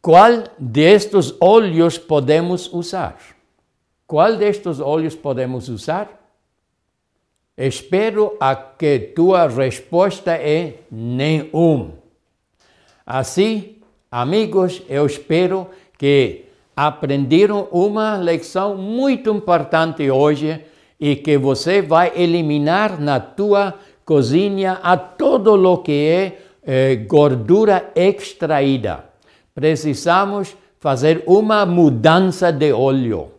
Qual 0.00 0.44
destes 0.58 1.34
óleos 1.40 1.98
podemos 1.98 2.72
usar? 2.72 3.18
Qual 4.06 4.36
destes 4.36 4.80
óleos 4.80 5.14
podemos 5.14 5.68
usar? 5.68 6.08
Espero 7.56 8.36
a 8.40 8.56
que 8.56 8.98
tua 8.98 9.48
resposta 9.48 10.32
é 10.32 10.78
nenhum. 10.90 12.03
Assim, 13.06 13.76
amigos, 14.10 14.80
eu 14.88 15.04
espero 15.04 15.68
que 15.98 16.46
aprenderam 16.74 17.68
uma 17.70 18.16
lição 18.16 18.76
muito 18.76 19.30
importante 19.30 20.10
hoje 20.10 20.64
e 20.98 21.14
que 21.14 21.36
você 21.36 21.82
vai 21.82 22.12
eliminar 22.16 22.98
na 22.98 23.20
tua 23.20 23.74
cozinha 24.06 24.80
a 24.82 24.96
todo 24.96 25.54
o 25.54 25.78
que 25.78 25.92
é 25.92 26.38
eh, 26.66 26.96
gordura 27.06 27.90
extraída. 27.94 29.04
Precisamos 29.54 30.56
fazer 30.80 31.22
uma 31.26 31.66
mudança 31.66 32.50
de 32.50 32.72
óleo. 32.72 33.32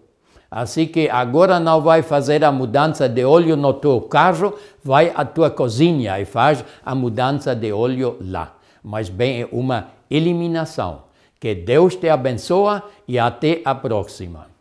Assim 0.49 0.85
que 0.85 1.09
agora 1.09 1.59
não 1.59 1.81
vai 1.81 2.03
fazer 2.03 2.43
a 2.43 2.51
mudança 2.51 3.09
de 3.09 3.25
óleo 3.25 3.57
no 3.57 3.73
teu 3.73 3.99
carro, 4.01 4.53
vai 4.83 5.11
à 5.15 5.25
tua 5.25 5.49
cozinha 5.49 6.19
e 6.19 6.25
faz 6.25 6.63
a 6.85 6.93
mudança 6.93 7.55
de 7.55 7.73
óleo 7.73 8.17
lá. 8.21 8.54
Mas 8.85 9.09
bem, 9.09 9.41
é 9.41 9.49
uma 9.51 9.87
eliminação. 10.11 11.05
Que 11.39 11.55
Deus 11.55 11.95
te 11.95 12.07
abençoe 12.07 12.83
e 13.07 13.17
até 13.17 13.61
a 13.65 13.73
próxima. 13.73 14.54